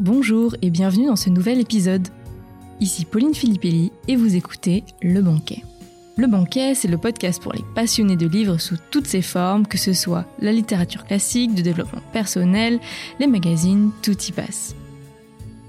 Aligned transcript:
bonjour 0.00 0.56
et 0.60 0.70
bienvenue 0.70 1.06
dans 1.06 1.16
ce 1.16 1.30
nouvel 1.30 1.60
épisode. 1.60 2.08
Ici 2.80 3.04
Pauline 3.04 3.34
Filippelli 3.34 3.92
et 4.08 4.16
vous 4.16 4.34
écoutez 4.34 4.82
Le 5.02 5.20
Banquet. 5.20 5.62
Le 6.16 6.26
Banquet, 6.26 6.74
c'est 6.74 6.88
le 6.88 6.98
podcast 6.98 7.40
pour 7.40 7.52
les 7.52 7.62
passionnés 7.74 8.16
de 8.16 8.26
livres 8.26 8.58
sous 8.58 8.76
toutes 8.90 9.06
ses 9.06 9.22
formes, 9.22 9.66
que 9.66 9.78
ce 9.78 9.92
soit 9.92 10.24
la 10.40 10.50
littérature 10.50 11.04
classique, 11.04 11.54
de 11.54 11.62
développement 11.62 12.02
personnel, 12.12 12.80
les 13.20 13.28
magazines, 13.28 13.92
tout 14.02 14.20
y 14.20 14.32
passe. 14.32 14.74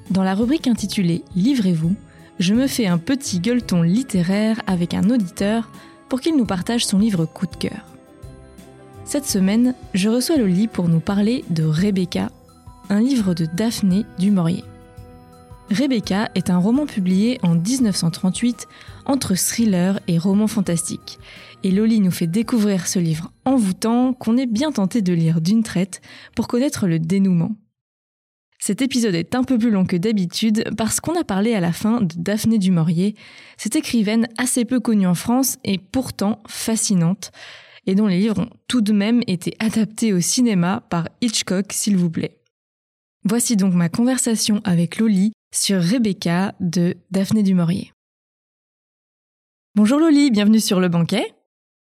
Dans 0.09 0.23
la 0.23 0.34
rubrique 0.34 0.67
intitulée 0.67 1.23
Livrez-vous, 1.35 1.95
je 2.39 2.55
me 2.55 2.66
fais 2.66 2.88
un 2.88 2.98
petit 2.98 3.39
gueuleton 3.39 3.84
littéraire 3.84 4.59
avec 4.66 4.95
un 4.95 5.07
auditeur 5.12 5.70
pour 6.09 6.20
qu'il 6.20 6.35
nous 6.35 6.45
partage 6.45 6.85
son 6.85 6.98
livre 6.98 7.25
coup 7.25 7.45
de 7.45 7.55
cœur. 7.55 7.85
Cette 9.05 9.25
semaine, 9.25 9.75
je 9.94 10.09
reçois 10.09 10.38
Loli 10.38 10.67
pour 10.67 10.88
nous 10.88 10.99
parler 10.99 11.45
de 11.52 11.63
Rebecca, 11.63 12.31
un 12.93 13.02
livre 13.02 13.33
de 13.33 13.47
Daphné 13.47 14.05
du 14.20 14.29
Maurier. 14.29 14.63
Rebecca 15.71 16.29
est 16.35 16.51
un 16.51 16.59
roman 16.59 16.85
publié 16.85 17.39
en 17.41 17.55
1938 17.55 18.67
entre 19.07 19.34
thriller 19.34 19.99
et 20.07 20.20
roman 20.20 20.45
fantastique. 20.45 21.17
Et 21.63 21.71
Loli 21.71 22.01
nous 22.01 22.11
fait 22.11 22.27
découvrir 22.27 22.85
ce 22.85 22.99
livre 22.99 23.31
envoûtant 23.45 24.13
qu'on 24.13 24.37
est 24.37 24.45
bien 24.45 24.71
tenté 24.71 25.01
de 25.01 25.11
lire 25.11 25.41
d'une 25.41 25.63
traite 25.63 26.01
pour 26.35 26.48
connaître 26.48 26.85
le 26.85 26.99
dénouement. 26.99 27.55
Cet 28.59 28.84
épisode 28.84 29.15
est 29.15 29.34
un 29.34 29.43
peu 29.43 29.57
plus 29.57 29.71
long 29.71 29.85
que 29.85 29.98
d'habitude 29.98 30.63
parce 30.77 30.99
qu'on 30.99 31.20
a 31.20 31.23
parlé 31.23 31.55
à 31.55 31.59
la 31.62 31.73
fin 31.73 31.99
de 31.99 32.13
Daphné 32.15 32.59
du 32.59 32.70
Maurier, 32.70 33.15
cette 33.57 33.75
écrivaine 33.75 34.27
assez 34.37 34.65
peu 34.65 34.79
connue 34.79 35.07
en 35.07 35.15
France 35.15 35.57
et 35.63 35.79
pourtant 35.79 36.43
fascinante, 36.48 37.31
et 37.87 37.95
dont 37.95 38.05
les 38.05 38.20
livres 38.20 38.41
ont 38.41 38.49
tout 38.67 38.81
de 38.81 38.93
même 38.93 39.23
été 39.25 39.55
adaptés 39.57 40.13
au 40.13 40.21
cinéma 40.21 40.84
par 40.91 41.09
Hitchcock, 41.21 41.73
s'il 41.73 41.98
vous 41.98 42.12
plaît. 42.12 42.43
Voici 43.26 43.55
donc 43.55 43.74
ma 43.74 43.88
conversation 43.88 44.60
avec 44.66 44.98
Loli 44.98 45.32
sur 45.55 45.82
Rebecca 45.82 46.55
de 46.60 46.96
Daphné 47.10 47.41
du 47.41 47.54
Maurier. 47.54 47.93
Bonjour 49.76 49.98
Loli, 49.98 50.30
bienvenue 50.30 50.60
sur 50.60 50.82
le 50.82 50.90
banquet. 50.90 51.34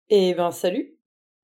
Eh 0.10 0.34
ben 0.34 0.52
salut. 0.52 0.98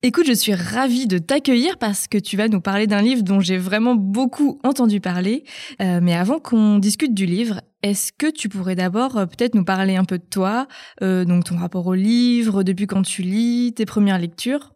Écoute, 0.03 0.25
je 0.27 0.33
suis 0.33 0.53
ravie 0.53 1.07
de 1.07 1.19
t'accueillir 1.19 1.77
parce 1.77 2.09
que 2.09 2.17
tu 2.17 2.35
vas 2.35 2.49
nous 2.49 2.59
parler 2.59 2.85
d'un 2.85 3.01
livre 3.01 3.23
dont 3.23 3.39
j'ai 3.39 3.57
vraiment 3.57 3.95
beaucoup 3.95 4.59
entendu 4.65 4.99
parler. 4.99 5.45
Euh, 5.81 6.01
mais 6.03 6.13
avant 6.13 6.39
qu'on 6.39 6.79
discute 6.79 7.13
du 7.13 7.25
livre, 7.25 7.61
est-ce 7.81 8.11
que 8.11 8.29
tu 8.29 8.49
pourrais 8.49 8.75
d'abord 8.75 9.17
euh, 9.17 9.25
peut-être 9.25 9.55
nous 9.55 9.63
parler 9.63 9.95
un 9.95 10.03
peu 10.03 10.17
de 10.17 10.25
toi, 10.29 10.67
euh, 11.01 11.23
donc 11.23 11.45
ton 11.45 11.55
rapport 11.55 11.87
au 11.87 11.93
livre, 11.93 12.63
depuis 12.63 12.87
quand 12.87 13.03
tu 13.03 13.21
lis, 13.21 13.73
tes 13.73 13.85
premières 13.85 14.19
lectures? 14.19 14.73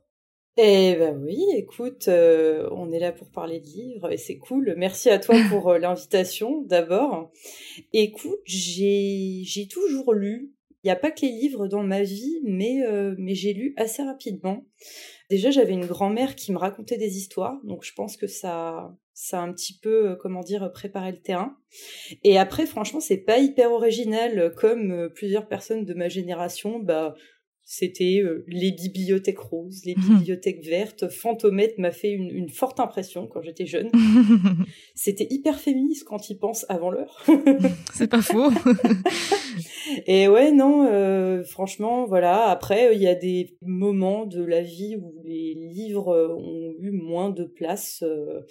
Eh 0.64 0.96
ben 0.96 1.20
oui, 1.24 1.44
écoute, 1.56 2.08
on 2.08 2.92
est 2.92 3.00
là 3.00 3.12
pour 3.12 3.30
parler 3.32 3.60
de 3.60 3.66
livres 3.66 4.12
et 4.12 4.18
c'est 4.18 4.38
cool. 4.38 4.76
Merci 4.78 5.10
à 5.10 5.20
toi 5.20 5.36
pour 5.50 5.74
l'invitation 5.74 6.62
d'abord. 6.62 7.32
Écoute, 7.94 8.42
j'ai 8.46 9.42
j'ai 9.44 9.68
toujours 9.68 10.14
lu 10.14 10.54
il 10.84 10.88
n'y 10.88 10.92
a 10.92 10.96
pas 10.96 11.12
que 11.12 11.22
les 11.22 11.32
livres 11.32 11.68
dans 11.68 11.84
ma 11.84 12.02
vie, 12.02 12.42
mais, 12.44 12.82
euh, 12.84 13.14
mais 13.20 13.36
j'ai 13.36 13.54
lu 13.54 13.74
assez 13.78 14.02
rapidement. 14.02 14.66
Déjà, 15.30 15.52
j'avais 15.52 15.74
une 15.74 15.86
grand-mère 15.86 16.36
qui 16.36 16.52
me 16.52 16.58
racontait 16.58 16.98
des 16.98 17.18
histoires, 17.18 17.60
donc 17.64 17.84
je 17.84 17.94
pense 17.94 18.18
que 18.18 18.26
ça, 18.26 18.92
ça 19.14 19.40
a 19.40 19.44
un 19.44 19.54
petit 19.54 19.78
peu, 19.78 20.10
euh, 20.10 20.16
comment 20.16 20.42
dire, 20.42 20.72
préparé 20.74 21.12
le 21.12 21.22
terrain. 21.22 21.56
Et 22.24 22.40
après, 22.40 22.66
franchement, 22.66 23.00
c'est 23.00 23.20
pas 23.20 23.38
hyper 23.38 23.72
original, 23.72 24.54
comme 24.58 24.92
euh, 24.92 25.10
plusieurs 25.10 25.48
personnes 25.48 25.86
de 25.86 25.94
ma 25.94 26.10
génération, 26.10 26.80
bah, 26.80 27.14
c'était 27.74 28.22
euh, 28.22 28.44
les 28.50 28.74
bibliothèques 28.74 29.40
roses, 29.40 29.86
les 29.86 29.96
mhm. 29.96 30.18
bibliothèques 30.18 30.62
vertes. 30.62 31.08
Fantomette 31.08 31.78
m'a 31.78 31.92
fait 31.92 32.12
une, 32.12 32.50
forte 32.50 32.82
impression 32.82 33.28
quand 33.28 33.42
j'étais 33.42 33.66
jeune. 33.66 33.90
c'était 34.94 35.28
hyper 35.30 35.58
féministe 35.58 36.04
quand 36.04 36.30
il 36.30 36.38
pense 36.38 36.66
avant 36.68 36.92
l'heure. 36.92 37.26
C'est 37.94 38.10
pas 38.10 38.22
faux. 38.22 38.50
Et 40.06 40.28
ouais, 40.28 40.52
non, 40.52 40.86
euh, 40.86 41.44
franchement, 41.44 42.06
voilà. 42.06 42.50
Après, 42.50 42.94
il 42.94 43.02
y 43.02 43.08
a 43.08 43.16
des 43.16 43.56
moments 43.62 44.26
de 44.26 44.44
la 44.44 44.62
vie 44.62 44.98
où 44.98 45.22
les 45.24 45.54
livres 45.54 46.14
ont 46.38 46.74
eu 46.78 46.92
moins 46.92 47.30
de 47.30 47.46
place. 47.46 48.04
Euh, 48.06 48.42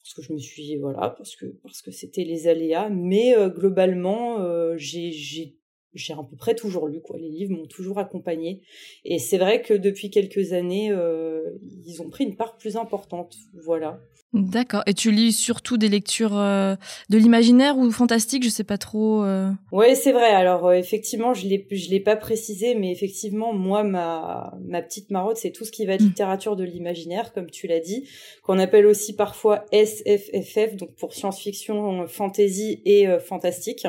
parce 0.00 0.14
que 0.14 0.22
je 0.22 0.32
me 0.32 0.38
suis 0.38 0.76
voilà 0.76 1.14
parce 1.16 1.34
que 1.34 1.46
parce 1.62 1.80
que 1.80 1.90
c'était 1.90 2.24
les 2.24 2.46
aléas 2.46 2.90
mais 2.90 3.34
globalement 3.48 4.36
j'ai 4.76 5.56
j'ai 5.94 6.12
à 6.12 6.22
peu 6.28 6.36
près 6.36 6.54
toujours 6.54 6.88
lu 6.88 7.00
quoi. 7.00 7.18
Les 7.18 7.28
livres 7.28 7.52
m'ont 7.52 7.66
toujours 7.66 7.98
accompagné 7.98 8.62
et 9.04 9.18
c'est 9.18 9.38
vrai 9.38 9.62
que 9.62 9.74
depuis 9.74 10.10
quelques 10.10 10.52
années 10.52 10.90
euh, 10.90 11.42
ils 11.86 12.02
ont 12.02 12.08
pris 12.08 12.24
une 12.24 12.36
part 12.36 12.56
plus 12.56 12.76
importante. 12.76 13.36
Voilà. 13.64 14.00
D'accord. 14.34 14.82
Et 14.86 14.94
tu 14.94 15.12
lis 15.12 15.32
surtout 15.32 15.76
des 15.76 15.88
lectures 15.88 16.36
euh, 16.36 16.74
de 17.08 17.18
l'imaginaire 17.18 17.78
ou 17.78 17.88
fantastique? 17.92 18.42
Je 18.42 18.48
sais 18.48 18.64
pas 18.64 18.78
trop 18.78 19.22
euh... 19.22 19.50
ouais 19.70 19.94
c'est 19.94 20.10
vrai. 20.10 20.30
Alors 20.30 20.66
euh, 20.66 20.72
effectivement 20.72 21.34
je 21.34 21.46
l'ai 21.46 21.64
je 21.70 21.88
l'ai 21.90 22.00
pas 22.00 22.16
précisé 22.16 22.74
mais 22.74 22.90
effectivement 22.90 23.52
moi 23.52 23.84
ma 23.84 24.52
ma 24.64 24.82
petite 24.82 25.12
marotte 25.12 25.36
c'est 25.36 25.52
tout 25.52 25.64
ce 25.64 25.70
qui 25.70 25.86
va 25.86 25.94
être 25.94 26.02
mm. 26.02 26.06
littérature 26.06 26.56
de 26.56 26.64
l'imaginaire 26.64 27.32
comme 27.32 27.48
tu 27.48 27.68
l'as 27.68 27.78
dit 27.78 28.08
qu'on 28.42 28.58
appelle 28.58 28.86
aussi 28.86 29.14
parfois 29.14 29.66
SFFF 29.72 30.74
donc 30.76 30.96
pour 30.96 31.14
science-fiction 31.14 32.08
fantasy 32.08 32.82
et 32.84 33.06
fantastique 33.20 33.86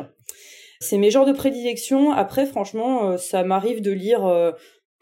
c'est 0.86 0.98
mes 0.98 1.12
genres 1.12 1.26
de 1.26 1.34
prédilection. 1.34 2.12
Après, 2.12 2.46
franchement, 2.46 3.12
euh, 3.12 3.18
ça 3.18 3.44
m'arrive 3.44 3.82
de 3.82 3.92
lire 3.92 4.26
euh, 4.26 4.52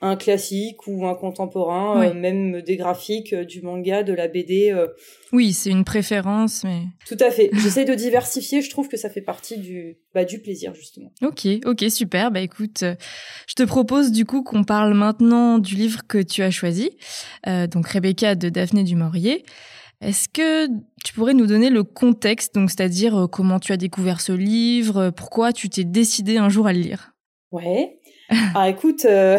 un 0.01 0.15
classique 0.15 0.87
ou 0.87 1.05
un 1.05 1.15
contemporain, 1.15 2.03
euh, 2.03 2.13
même 2.13 2.61
des 2.61 2.75
graphiques, 2.77 3.35
du 3.35 3.61
manga, 3.61 4.03
de 4.03 4.13
la 4.13 4.27
BD. 4.27 4.75
Oui, 5.31 5.53
c'est 5.53 5.69
une 5.69 5.85
préférence, 5.85 6.63
mais... 6.63 6.81
Tout 7.07 7.17
à 7.19 7.31
fait. 7.31 7.49
J'essaie 7.53 7.85
de 7.85 7.93
diversifier, 7.93 8.61
je 8.61 8.69
trouve 8.69 8.89
que 8.89 8.97
ça 8.97 9.09
fait 9.09 9.21
partie 9.21 9.57
du, 9.57 9.97
bah, 10.13 10.25
du 10.25 10.39
plaisir, 10.39 10.73
justement. 10.73 11.11
Ok, 11.21 11.47
ok, 11.65 11.85
super. 11.89 12.31
Bah 12.31 12.41
écoute, 12.41 12.83
je 13.47 13.53
te 13.55 13.63
propose 13.63 14.11
du 14.11 14.25
coup 14.25 14.43
qu'on 14.43 14.63
parle 14.63 14.93
maintenant 14.93 15.57
du 15.57 15.75
livre 15.75 16.01
que 16.07 16.21
tu 16.21 16.41
as 16.41 16.51
choisi, 16.51 16.91
donc 17.45 17.87
Rebecca 17.87 18.35
de 18.35 18.49
Daphné 18.49 18.83
du 18.83 18.95
Maurier. 18.95 19.43
Est-ce 20.03 20.27
que 20.27 20.67
tu 21.03 21.13
pourrais 21.13 21.33
nous 21.33 21.47
donner 21.47 21.69
le 21.69 21.83
contexte, 21.83 22.55
donc 22.55 22.69
c'est-à-dire 22.69 23.23
euh, 23.23 23.27
comment 23.27 23.59
tu 23.59 23.71
as 23.71 23.77
découvert 23.77 24.21
ce 24.21 24.33
livre, 24.33 24.97
euh, 24.97 25.11
pourquoi 25.11 25.53
tu 25.53 25.69
t'es 25.69 25.83
décidé 25.83 26.37
un 26.37 26.49
jour 26.49 26.67
à 26.67 26.73
le 26.73 26.79
lire? 26.79 27.13
Ouais. 27.51 27.99
ah 28.55 28.69
écoute, 28.69 29.05
euh, 29.05 29.37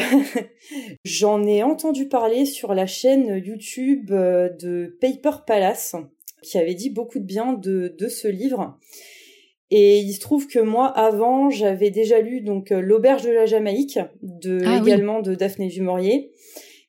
j'en 1.04 1.44
ai 1.44 1.62
entendu 1.62 2.08
parler 2.08 2.46
sur 2.46 2.74
la 2.74 2.86
chaîne 2.86 3.42
YouTube 3.44 4.10
de 4.10 4.96
Paper 5.00 5.42
Palace, 5.46 5.96
qui 6.42 6.58
avait 6.58 6.74
dit 6.74 6.90
beaucoup 6.90 7.18
de 7.18 7.24
bien 7.24 7.52
de, 7.52 7.94
de 7.98 8.08
ce 8.08 8.28
livre. 8.28 8.78
Et 9.70 9.98
il 9.98 10.12
se 10.12 10.20
trouve 10.20 10.46
que 10.46 10.60
moi, 10.60 10.86
avant, 10.86 11.50
j'avais 11.50 11.90
déjà 11.90 12.20
lu 12.20 12.42
donc 12.42 12.70
L'auberge 12.70 13.24
de 13.24 13.30
la 13.30 13.46
Jamaïque, 13.46 13.98
de 14.22 14.62
ah 14.64 14.78
également 14.78 15.20
de 15.20 15.34
Daphné 15.34 15.68
du 15.68 15.82
Maurier 15.82 16.30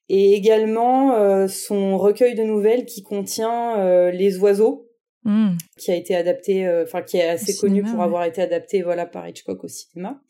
et 0.10 0.34
également 0.34 1.16
euh, 1.16 1.48
son 1.48 1.98
recueil 1.98 2.36
de 2.36 2.44
nouvelles 2.44 2.86
qui 2.86 3.04
contient 3.04 3.80
euh, 3.80 4.12
Les 4.12 4.38
oiseaux, 4.38 4.90
hmm. 5.24 5.54
qui 5.78 5.92
a 5.92 5.96
été 5.96 6.16
adapté, 6.16 6.68
euh, 6.68 6.84
enfin 6.84 7.02
qui 7.02 7.18
est 7.18 7.28
assez 7.28 7.56
connu 7.56 7.84
pour 7.84 8.02
avoir 8.02 8.26
été 8.26 8.42
adapté 8.42 8.82
voilà 8.82 9.06
par 9.06 9.28
Hitchcock 9.28 9.64
au 9.64 9.68
cinéma. 9.68 10.22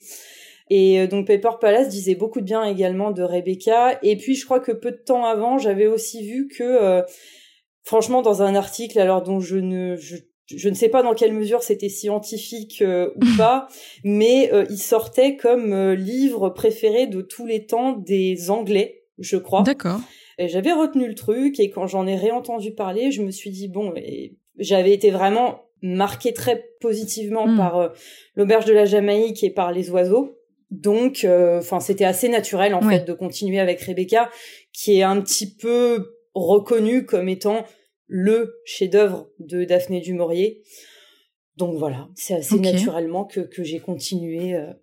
Et 0.70 1.08
donc 1.08 1.28
Paper 1.28 1.58
Palace 1.62 1.90
disait 1.90 2.16
beaucoup 2.16 2.40
de 2.40 2.46
bien 2.46 2.64
également 2.64 3.12
de 3.12 3.22
Rebecca. 3.22 4.00
Et 4.02 4.18
puis 4.18 4.34
je 4.34 4.46
crois 4.46 4.60
que 4.60 4.72
peu 4.72 4.92
de 4.92 4.98
temps 4.98 5.26
avant, 5.26 5.60
j'avais 5.60 5.86
aussi 5.86 6.26
vu 6.26 6.48
que, 6.48 7.04
franchement, 7.84 8.24
dans 8.24 8.42
un 8.42 8.56
article, 8.56 8.98
alors 8.98 9.22
dont 9.22 9.40
je 9.40 9.58
ne 9.58 9.96
je, 9.96 10.16
je 10.48 10.68
ne 10.68 10.74
sais 10.74 10.90
pas 10.90 11.04
dans 11.04 11.14
quelle 11.14 11.34
mesure 11.34 11.62
c'était 11.62 11.90
scientifique 11.90 12.84
ou 12.84 13.26
pas, 13.38 13.68
mais 14.04 14.50
il 14.72 14.80
sortait 14.80 15.36
comme 15.36 15.92
livre 15.92 16.50
préféré 16.50 17.06
de 17.06 17.22
tous 17.22 17.46
les 17.46 17.68
temps 17.68 17.92
des 17.92 18.50
Anglais 18.50 19.05
je 19.20 19.38
crois. 19.38 19.64
D'accord. 19.64 20.00
Et 20.38 20.48
j'avais 20.48 20.74
retenu 20.74 21.08
le 21.08 21.16
truc 21.16 21.60
et 21.60 21.70
quand 21.70 21.88
j'en 21.88 22.08
ai 22.08 22.16
réentendu 22.16 22.74
parler, 22.74 23.12
je 23.12 23.22
me 23.22 23.32
suis 23.32 23.50
dit 23.50 23.68
bon, 23.68 23.94
j'avais 24.58 24.94
été 24.94 25.12
vraiment 25.12 25.62
marquée 25.82 26.34
très 26.34 26.72
positivement 26.82 27.48
hmm. 27.48 27.58
par 27.58 27.78
euh, 27.78 27.90
l'auberge 28.36 28.66
de 28.66 28.74
la 28.74 28.86
Jamaïque 28.86 29.44
et 29.44 29.50
par 29.50 29.72
les 29.72 29.90
oiseaux. 29.92 30.38
Donc, 30.72 31.24
euh, 31.24 31.60
enfin, 31.60 31.80
c'était 31.80 32.06
assez 32.06 32.28
naturel 32.28 32.74
en 32.74 32.82
fait 32.82 33.06
de 33.06 33.14
continuer 33.14 33.60
avec 33.60 33.82
Rebecca, 33.82 34.30
qui 34.74 34.98
est 34.98 35.04
un 35.04 35.22
petit 35.22 35.56
peu 35.56 36.18
reconnu 36.34 37.06
comme 37.06 37.30
étant 37.30 37.64
le 38.08 38.62
chef-d'œuvre 38.66 39.30
de 39.40 39.64
Daphné 39.64 40.02
du 40.02 40.14
Maurier. 40.14 40.64
Donc 41.56 41.78
voilà, 41.78 42.10
c'est 42.16 42.34
assez 42.34 42.60
naturellement 42.60 43.24
que, 43.26 43.40
que 43.40 43.64
j'ai 43.64 43.80
continué 43.80 44.56
euh, 44.56 44.74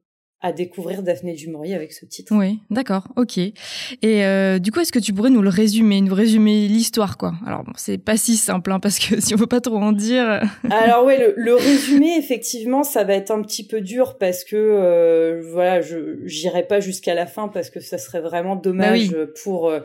à 0.43 0.53
découvrir 0.53 1.05
Daphné 1.05 1.35
du 1.35 1.49
Maurier 1.49 1.77
avec 1.77 1.93
ce 1.93 2.05
titre. 2.05 2.35
Oui, 2.37 2.59
d'accord, 2.69 3.06
ok. 3.15 3.39
Et 3.39 3.55
euh, 4.03 4.59
du 4.59 4.73
coup, 4.73 4.81
est-ce 4.81 4.91
que 4.91 4.99
tu 4.99 5.12
pourrais 5.12 5.31
nous 5.31 5.41
le 5.41 5.49
résumer, 5.49 6.00
nous 6.00 6.15
résumer 6.15 6.67
l'histoire, 6.67 7.17
quoi? 7.17 7.35
Alors, 7.47 7.62
bon, 7.62 7.71
c'est 7.77 7.97
pas 7.97 8.17
si 8.17 8.37
simple, 8.37 8.73
hein, 8.73 8.81
parce 8.81 8.99
que 8.99 9.21
si 9.21 9.35
on 9.35 9.37
veut 9.37 9.47
pas 9.47 9.61
trop 9.61 9.77
en 9.77 9.93
dire. 9.93 10.43
Alors 10.71 11.05
ouais, 11.05 11.19
le, 11.19 11.35
le, 11.37 11.55
résumé, 11.55 12.17
effectivement, 12.19 12.83
ça 12.83 13.05
va 13.05 13.15
être 13.15 13.31
un 13.31 13.41
petit 13.41 13.65
peu 13.65 13.81
dur 13.81 14.19
parce 14.19 14.43
que 14.43 14.56
euh, 14.56 15.41
voilà, 15.53 15.81
je 15.81 16.19
j'irai 16.25 16.67
pas 16.67 16.81
jusqu'à 16.81 17.15
la 17.15 17.27
fin 17.27 17.47
parce 17.47 17.71
que 17.71 17.79
ça 17.79 17.97
serait 17.97 18.21
vraiment 18.21 18.56
dommage 18.56 19.12
bah 19.12 19.27
pour 19.44 19.71
euh, 19.71 19.81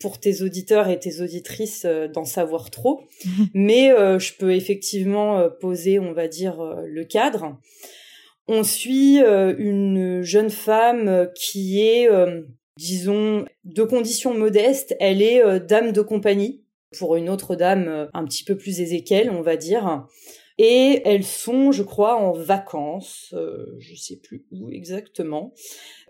pour 0.00 0.18
tes 0.18 0.42
auditeurs 0.42 0.88
et 0.88 0.98
tes 0.98 1.20
auditrices 1.20 1.86
d'en 2.12 2.24
savoir 2.24 2.70
trop, 2.70 3.04
mais 3.54 3.90
je 4.18 4.32
peux 4.36 4.52
effectivement 4.52 5.48
poser, 5.60 6.00
on 6.00 6.12
va 6.12 6.26
dire, 6.26 6.60
le 6.84 7.04
cadre. 7.04 7.56
On 8.48 8.64
suit 8.64 9.18
une 9.18 10.22
jeune 10.22 10.50
femme 10.50 11.28
qui 11.34 11.80
est, 11.80 12.08
disons, 12.76 13.44
de 13.64 13.82
conditions 13.84 14.34
modestes. 14.34 14.96
Elle 14.98 15.22
est 15.22 15.60
dame 15.60 15.92
de 15.92 16.00
compagnie 16.00 16.64
pour 16.98 17.16
une 17.16 17.30
autre 17.30 17.54
dame 17.54 18.08
un 18.12 18.24
petit 18.24 18.44
peu 18.44 18.56
plus 18.56 18.80
aisée 18.80 19.04
qu'elle, 19.04 19.30
on 19.30 19.42
va 19.42 19.56
dire. 19.56 20.06
Et 20.58 21.00
elles 21.04 21.24
sont, 21.24 21.72
je 21.72 21.82
crois, 21.82 22.16
en 22.16 22.32
vacances, 22.32 23.34
euh, 23.36 23.74
je 23.78 23.94
sais 23.94 24.16
plus 24.16 24.44
où 24.52 24.70
exactement. 24.70 25.54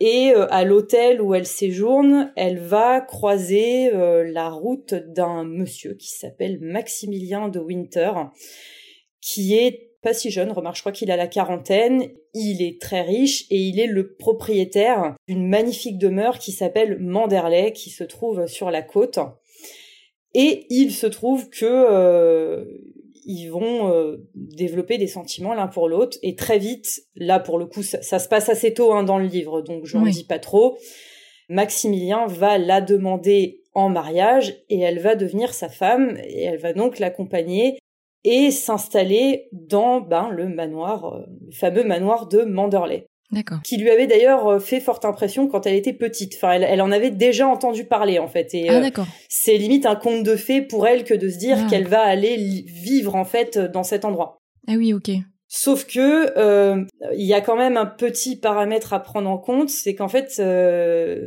Et 0.01 0.33
euh, 0.35 0.47
à 0.51 0.65
l'hôtel 0.65 1.23
où 1.23 1.35
elle 1.35 1.47
séjourne, 1.47 2.33
elle 2.37 2.59
va 2.59 3.01
croiser 3.01 3.93
euh, 3.95 4.31
la 4.31 4.51
route 4.51 4.95
d'un 4.95 5.45
monsieur 5.45 5.95
qui 5.95 6.11
s'appelle 6.11 6.59
Maximilien 6.61 7.49
de 7.49 7.61
Winter, 7.61 8.13
qui 9.21 9.55
est 9.55 9.92
pas 10.03 10.15
si 10.15 10.31
jeune, 10.31 10.51
remarque, 10.51 10.77
je 10.77 10.83
crois 10.83 10.93
qu'il 10.93 11.11
a 11.11 11.17
la 11.17 11.29
quarantaine, 11.29 12.11
il 12.35 12.61
est 12.61 12.81
très 12.81 13.03
riche 13.03 13.45
et 13.51 13.57
il 13.57 13.79
est 13.79 13.87
le 13.87 14.15
propriétaire 14.15 15.15
d'une 15.29 15.49
magnifique 15.49 15.99
demeure 15.99 16.39
qui 16.39 16.51
s'appelle 16.51 16.99
Manderley, 16.99 17.73
qui 17.73 17.91
se 17.91 18.03
trouve 18.03 18.47
sur 18.47 18.71
la 18.71 18.83
côte. 18.83 19.21
Et 20.35 20.67
il 20.71 20.93
se 20.93 21.07
trouve 21.07 21.51
que 21.51 21.67
euh, 21.67 22.65
ils 23.25 23.49
vont 23.49 23.93
euh, 23.93 24.17
développer 24.35 24.99
des 24.99 25.07
sentiments 25.07 25.55
l'un 25.55 25.69
pour 25.69 25.89
l'autre 25.89 26.19
et 26.23 26.35
très 26.35 26.59
vite, 26.59 27.03
là 27.15 27.39
pour 27.39 27.59
le 27.59 27.67
coup, 27.67 27.83
ça, 27.83 28.19
se 28.19 28.29
passe 28.29 28.49
assez 28.49 28.75
tôt 28.75 28.93
hein, 28.93 29.05
dans 29.05 29.19
le 29.19 29.27
livre, 29.27 29.63
donc 29.63 29.85
je 29.85 29.97
n'en 29.97 30.07
dis 30.07 30.25
pas 30.25 30.41
trop. 30.41 30.79
Maximilien 31.49 32.27
va 32.27 32.59
la 32.59 32.81
demander 32.81 33.61
en 33.75 33.89
mariage 33.89 34.57
et 34.69 34.81
elle 34.81 34.99
va 34.99 35.15
devenir 35.15 35.55
sa 35.55 35.69
femme 35.69 36.19
et 36.25 36.43
elle 36.43 36.59
va 36.59 36.73
donc 36.73 36.99
l'accompagner 36.99 37.79
et 38.25 38.51
s'installer 38.51 39.49
dans 39.53 40.01
ben, 40.01 40.29
le 40.31 40.49
manoir, 40.49 41.07
euh, 41.07 41.27
le 41.47 41.53
fameux 41.53 41.85
manoir 41.85 42.29
de 42.29 42.43
Manderley. 42.43 43.07
D'accord. 43.33 43.61
Qui 43.65 43.79
lui 43.79 43.91
avait 43.91 44.07
d'ailleurs 44.07 44.47
euh, 44.47 44.59
fait 44.59 44.79
forte 44.79 45.07
impression 45.07 45.49
quand 45.49 45.67
elle 45.67 45.75
était 45.75 45.95
petite. 45.95 46.35
Enfin, 46.37 46.53
elle, 46.53 46.83
en 46.83 46.93
avait 46.93 47.11
déjà 47.11 47.49
entendu 47.49 47.85
parler 47.85 48.19
en 48.19 48.29
fait. 48.29 48.53
Et, 48.53 48.69
ah, 48.69 48.75
euh, 48.75 49.05
c'est 49.29 49.57
limite 49.57 49.87
un 49.87 49.97
conte 49.97 50.23
de 50.23 50.37
fées 50.37 50.61
pour 50.61 50.87
elle 50.87 51.03
que 51.05 51.15
de 51.15 51.31
se 51.31 51.39
dire 51.39 51.57
ah. 51.59 51.67
qu'elle 51.69 51.89
va 51.89 52.03
aller 52.03 52.37
vivre 52.67 53.17
en 53.17 53.25
fait 53.25 53.59
dans 53.59 53.83
cet 53.83 54.05
endroit. 54.05 54.39
Ah 54.69 54.75
oui, 54.77 54.93
ok. 54.93 55.11
Sauf 55.49 55.87
que 55.87 56.39
euh, 56.39 56.85
il 57.15 57.27
y 57.27 57.33
a 57.33 57.41
quand 57.41 57.57
même 57.57 57.79
un 57.79 57.87
petit 57.87 58.37
paramètre 58.37 58.93
à 58.93 59.01
prendre 59.01 59.31
en 59.31 59.39
compte, 59.39 59.71
c'est 59.71 59.95
qu'en 59.95 60.09
fait 60.09 60.41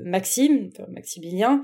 Maxime, 0.03 0.69
Maximilien, 0.89 1.63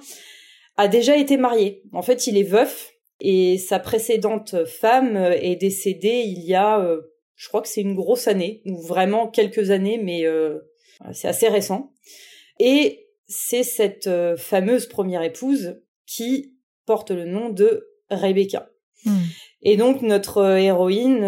a 0.78 0.88
déjà 0.88 1.18
été 1.18 1.38
marié. 1.38 1.84
En 1.94 2.02
fait, 2.02 2.26
il 2.26 2.38
est 2.38 2.44
veuf 2.44 2.94
et 3.22 3.58
sa 3.58 3.80
précédente 3.80 4.66
femme 4.66 5.16
est 5.16 5.56
décédée 5.56 6.24
il 6.26 6.44
y 6.44 6.56
a 6.56 7.00
je 7.42 7.48
crois 7.48 7.64
que 7.64 7.68
c'est 7.68 7.82
une 7.82 7.96
grosse 7.96 8.28
année, 8.28 8.62
ou 8.66 8.80
vraiment 8.80 9.28
quelques 9.28 9.72
années, 9.72 9.98
mais 9.98 10.28
euh, 10.28 10.60
c'est 11.12 11.28
assez 11.28 11.48
récent. 11.48 11.92
Et 12.60 13.08
c'est 13.26 13.64
cette 13.64 14.06
euh, 14.06 14.38
fameuse 14.38 14.86
première 14.86 15.24
épouse 15.24 15.82
qui 16.06 16.54
porte 16.86 17.10
le 17.10 17.26
nom 17.26 17.50
de 17.50 17.88
Rebecca. 18.12 18.70
Hmm. 19.06 19.24
Et 19.64 19.76
donc 19.76 20.04
notre 20.04 20.38
euh, 20.38 20.58
héroïne 20.58 21.26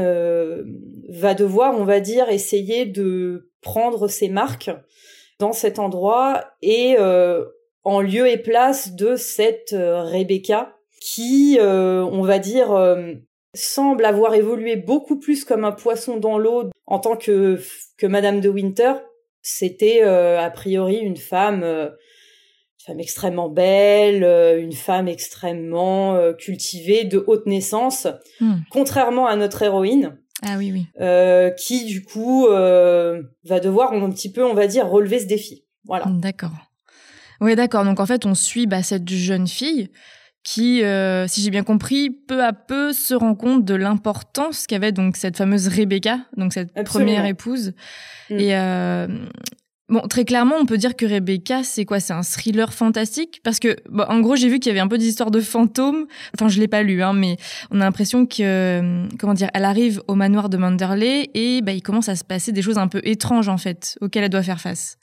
va 1.10 1.34
devoir, 1.34 1.80
on 1.80 1.84
va 1.84 2.00
dire, 2.00 2.30
essayer 2.30 2.86
de 2.86 3.52
prendre 3.62 4.08
ses 4.08 4.30
marques 4.30 4.70
dans 5.40 5.52
cet 5.52 5.80
endroit 5.80 6.46
et 6.62 6.96
en 7.84 8.02
lieu 8.02 8.30
et 8.30 8.38
place 8.38 8.94
de 8.94 9.16
cette 9.16 9.72
Rebecca 9.74 10.78
qui, 11.04 11.58
on 11.60 12.22
va 12.22 12.40
dire, 12.40 12.72
semble 13.54 14.06
avoir 14.06 14.34
évolué 14.34 14.76
beaucoup 14.76 15.20
plus 15.20 15.46
comme 15.46 15.66
un 15.66 15.72
poisson 15.72 16.18
dans 16.18 16.38
l'eau 16.38 16.70
en 16.86 17.00
tant 17.00 17.16
que 17.16 17.60
que 17.98 18.08
Madame 18.08 18.42
de 18.42 18.50
Winter. 18.50 18.94
C'était 19.42 20.04
euh, 20.04 20.40
a 20.40 20.50
priori 20.50 20.96
une 20.98 21.18
femme, 21.18 21.64
euh, 21.64 21.88
une 21.90 22.86
femme 22.86 23.00
extrêmement 23.00 23.50
belle, 23.50 24.24
euh, 24.24 24.60
une 24.60 24.74
femme 24.74 25.08
extrêmement 25.08 26.34
cultivée, 26.34 27.04
de 27.04 27.24
haute 27.28 27.46
naissance, 27.46 28.08
hmm. 28.40 28.56
contrairement 28.72 29.28
à 29.28 29.36
notre 29.36 29.62
héroïne. 29.62 30.18
Ah 30.46 30.56
oui 30.58 30.74
oui. 30.74 30.88
qui 31.58 31.86
du 31.86 32.04
coup 32.04 32.48
va 32.48 33.60
devoir 33.62 33.94
un 33.94 34.10
petit 34.10 34.32
peu, 34.32 34.44
on 34.44 34.54
va 34.54 34.68
dire, 34.68 34.88
relever 34.88 35.20
ce 35.20 35.26
défi. 35.26 35.66
Voilà. 35.86 36.06
D'accord. 36.08 36.52
Oui, 37.40 37.56
d'accord. 37.56 37.86
Donc 37.86 38.00
en 38.00 38.06
fait, 38.06 38.26
on 38.26 38.36
suit 38.36 38.68
bah, 38.68 38.84
cette 38.84 39.08
jeune 39.08 39.48
fille 39.48 39.90
qui, 40.44 40.84
euh, 40.84 41.26
si 41.28 41.42
j'ai 41.42 41.50
bien 41.50 41.64
compris, 41.64 42.10
peu 42.10 42.44
à 42.44 42.52
peu 42.54 42.92
se 42.92 43.14
rend 43.14 43.34
compte 43.34 43.64
de 43.64 43.76
l'importance 43.76 44.68
qu'avait 44.68 44.92
donc 44.92 45.16
cette 45.16 45.38
fameuse 45.38 45.68
Rebecca, 45.68 46.20
donc 46.36 46.54
cette 46.54 46.74
première 46.84 47.26
épouse. 47.26 47.74
Mm. 48.30 48.40
Et 48.40 48.56
euh, 48.56 49.08
bon, 49.88 50.02
très 50.02 50.26
clairement, 50.26 50.56
on 50.60 50.66
peut 50.66 50.78
dire 50.78 50.98
que 50.98 51.06
Rebecca, 51.06 51.64
c'est 51.64 51.86
quoi? 51.86 52.02
C'est 52.02 52.12
un 52.12 52.24
thriller 52.24 52.74
fantastique? 52.74 53.40
Parce 53.44 53.60
que, 53.60 53.78
bon, 53.90 54.04
en 54.04 54.20
gros, 54.20 54.36
j'ai 54.36 54.50
vu 54.50 54.60
qu'il 54.60 54.70
y 54.70 54.72
avait 54.72 54.82
un 54.82 54.90
peu 54.90 54.98
d'histoire 54.98 55.32
de 55.32 55.40
fantômes. 55.40 56.08
Enfin, 56.36 56.50
je 56.50 56.60
l'ai 56.60 56.68
pas 56.68 56.84
lu, 56.84 57.02
hein, 57.02 57.14
mais 57.14 57.38
on 57.72 57.80
a 57.80 57.86
l'impression 57.86 58.26
que, 58.26 59.08
comment 59.18 59.34
dire, 59.34 59.50
elle 59.54 59.66
arrive 59.66 60.02
au 60.10 60.16
manoir 60.16 60.50
de 60.50 60.58
Manderley 60.58 61.30
et 61.34 61.62
bah, 61.62 61.72
il 61.72 61.82
commence 61.82 62.10
à 62.10 62.18
se 62.18 62.26
passer 62.26 62.52
des 62.52 62.62
choses 62.62 62.78
un 62.78 62.90
peu 62.90 63.00
étranges 63.06 63.48
en 63.48 63.58
fait 63.58 63.98
auxquelles 64.02 64.26
elle 64.26 64.30
doit 64.30 64.44
faire 64.44 64.60
face. 64.60 64.98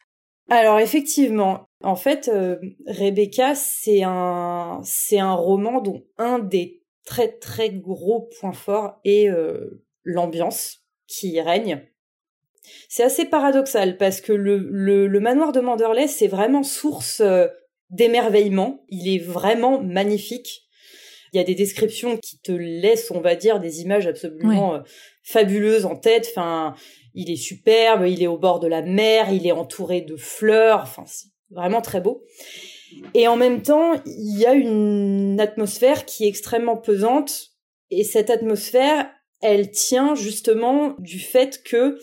Alors 0.50 0.80
effectivement, 0.80 1.68
en 1.84 1.94
fait, 1.94 2.28
euh, 2.28 2.56
Rebecca, 2.88 3.54
c'est 3.54 4.02
un, 4.02 4.80
c'est 4.82 5.20
un 5.20 5.32
roman 5.32 5.80
dont 5.80 6.04
un 6.18 6.40
des 6.40 6.82
très 7.06 7.28
très 7.28 7.70
gros 7.70 8.28
points 8.40 8.52
forts 8.52 9.00
est 9.04 9.28
euh, 9.28 9.84
l'ambiance 10.02 10.84
qui 11.06 11.30
y 11.30 11.40
règne. 11.40 11.86
C'est 12.88 13.04
assez 13.04 13.26
paradoxal 13.26 13.96
parce 13.96 14.20
que 14.20 14.32
le, 14.32 14.58
le, 14.58 15.20
manoir 15.20 15.52
de 15.52 15.60
Manderley, 15.60 16.08
c'est 16.08 16.26
vraiment 16.26 16.64
source 16.64 17.20
euh, 17.20 17.46
d'émerveillement. 17.90 18.84
Il 18.88 19.08
est 19.08 19.22
vraiment 19.22 19.80
magnifique. 19.80 20.66
Il 21.32 21.36
y 21.36 21.40
a 21.40 21.44
des 21.44 21.54
descriptions 21.54 22.16
qui 22.16 22.40
te 22.40 22.50
laissent, 22.50 23.12
on 23.12 23.20
va 23.20 23.36
dire, 23.36 23.60
des 23.60 23.82
images 23.82 24.08
absolument 24.08 24.82
fabuleuses 25.22 25.86
en 25.86 25.94
tête. 25.94 26.26
Enfin, 26.30 26.74
il 27.14 27.30
est 27.30 27.36
superbe, 27.36 28.06
il 28.06 28.22
est 28.22 28.26
au 28.26 28.38
bord 28.38 28.60
de 28.60 28.66
la 28.66 28.82
mer, 28.82 29.32
il 29.32 29.46
est 29.46 29.52
entouré 29.52 30.00
de 30.00 30.16
fleurs. 30.16 30.82
Enfin, 30.82 31.04
vraiment 31.50 31.80
très 31.80 32.00
beau. 32.00 32.24
Et 33.14 33.28
en 33.28 33.36
même 33.36 33.62
temps, 33.62 33.92
il 34.06 34.38
y 34.38 34.46
a 34.46 34.54
une 34.54 35.40
atmosphère 35.40 36.04
qui 36.06 36.24
est 36.24 36.28
extrêmement 36.28 36.76
pesante. 36.76 37.50
Et 37.90 38.04
cette 38.04 38.30
atmosphère, 38.30 39.10
elle 39.40 39.70
tient 39.70 40.14
justement 40.14 40.94
du 40.98 41.18
fait 41.18 41.62
que 41.62 41.98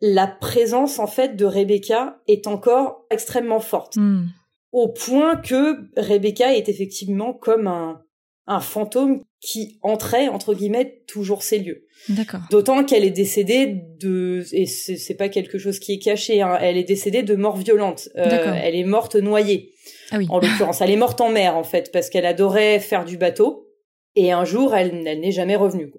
la 0.00 0.26
présence 0.26 0.98
en 0.98 1.06
fait 1.06 1.36
de 1.36 1.44
Rebecca 1.44 2.20
est 2.26 2.46
encore 2.46 3.06
extrêmement 3.10 3.60
forte. 3.60 3.96
Hmm. 3.96 4.26
Au 4.72 4.88
point 4.88 5.36
que 5.36 5.88
Rebecca 5.96 6.54
est 6.54 6.68
effectivement 6.68 7.32
comme 7.32 7.68
un, 7.68 8.02
un 8.46 8.60
fantôme 8.60 9.22
qui 9.44 9.78
entrait 9.82 10.28
entre 10.28 10.54
guillemets 10.54 11.02
toujours 11.06 11.42
ces 11.42 11.58
lieux. 11.58 11.84
D'accord. 12.08 12.40
D'autant 12.50 12.82
qu'elle 12.84 13.04
est 13.04 13.10
décédée 13.10 13.66
de 14.00 14.42
et 14.52 14.64
c'est 14.66 15.14
pas 15.14 15.28
quelque 15.28 15.58
chose 15.58 15.78
qui 15.78 15.92
est 15.92 15.98
caché. 15.98 16.40
Hein, 16.40 16.58
elle 16.60 16.78
est 16.78 16.84
décédée 16.84 17.22
de 17.22 17.34
mort 17.34 17.56
violente. 17.56 18.08
Euh, 18.16 18.54
elle 18.62 18.74
est 18.74 18.84
morte 18.84 19.16
noyée. 19.16 19.72
Ah 20.10 20.16
oui. 20.18 20.26
En 20.30 20.38
l'occurrence, 20.38 20.80
elle 20.80 20.90
est 20.90 20.96
morte 20.96 21.20
en 21.20 21.28
mer 21.28 21.56
en 21.56 21.64
fait 21.64 21.92
parce 21.92 22.08
qu'elle 22.08 22.24
adorait 22.24 22.80
faire 22.80 23.04
du 23.04 23.18
bateau 23.18 23.68
et 24.16 24.32
un 24.32 24.44
jour 24.44 24.74
elle, 24.74 25.06
elle 25.06 25.20
n'est 25.20 25.32
jamais 25.32 25.56
revenue. 25.56 25.92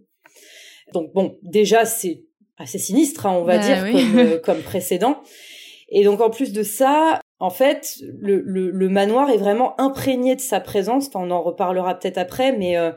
Donc 0.94 1.14
bon, 1.14 1.38
déjà 1.44 1.86
c'est 1.86 2.24
assez 2.58 2.80
sinistre, 2.80 3.28
hein, 3.28 3.34
on 3.34 3.44
va 3.44 3.58
bah 3.58 3.64
dire 3.64 3.92
comme, 3.92 4.20
euh, 4.20 4.40
comme 4.44 4.62
précédent. 4.62 5.22
Et 5.90 6.04
donc 6.04 6.20
en 6.20 6.32
plus 6.32 6.52
de 6.52 6.64
ça, 6.64 7.20
en 7.40 7.52
fait, 7.52 7.98
le, 8.18 8.42
le, 8.42 8.90
manoir 8.90 9.30
est 9.30 9.38
vraiment 9.38 9.80
imprégné 9.80 10.36
de 10.36 10.42
sa 10.42 10.60
présence. 10.60 11.10
Enfin, 11.10 11.20
on 11.22 11.32
en 11.32 11.44
reparlera 11.44 12.00
peut-être 12.00 12.18
après, 12.18 12.54
mais 12.54 12.78
euh, 12.78 12.92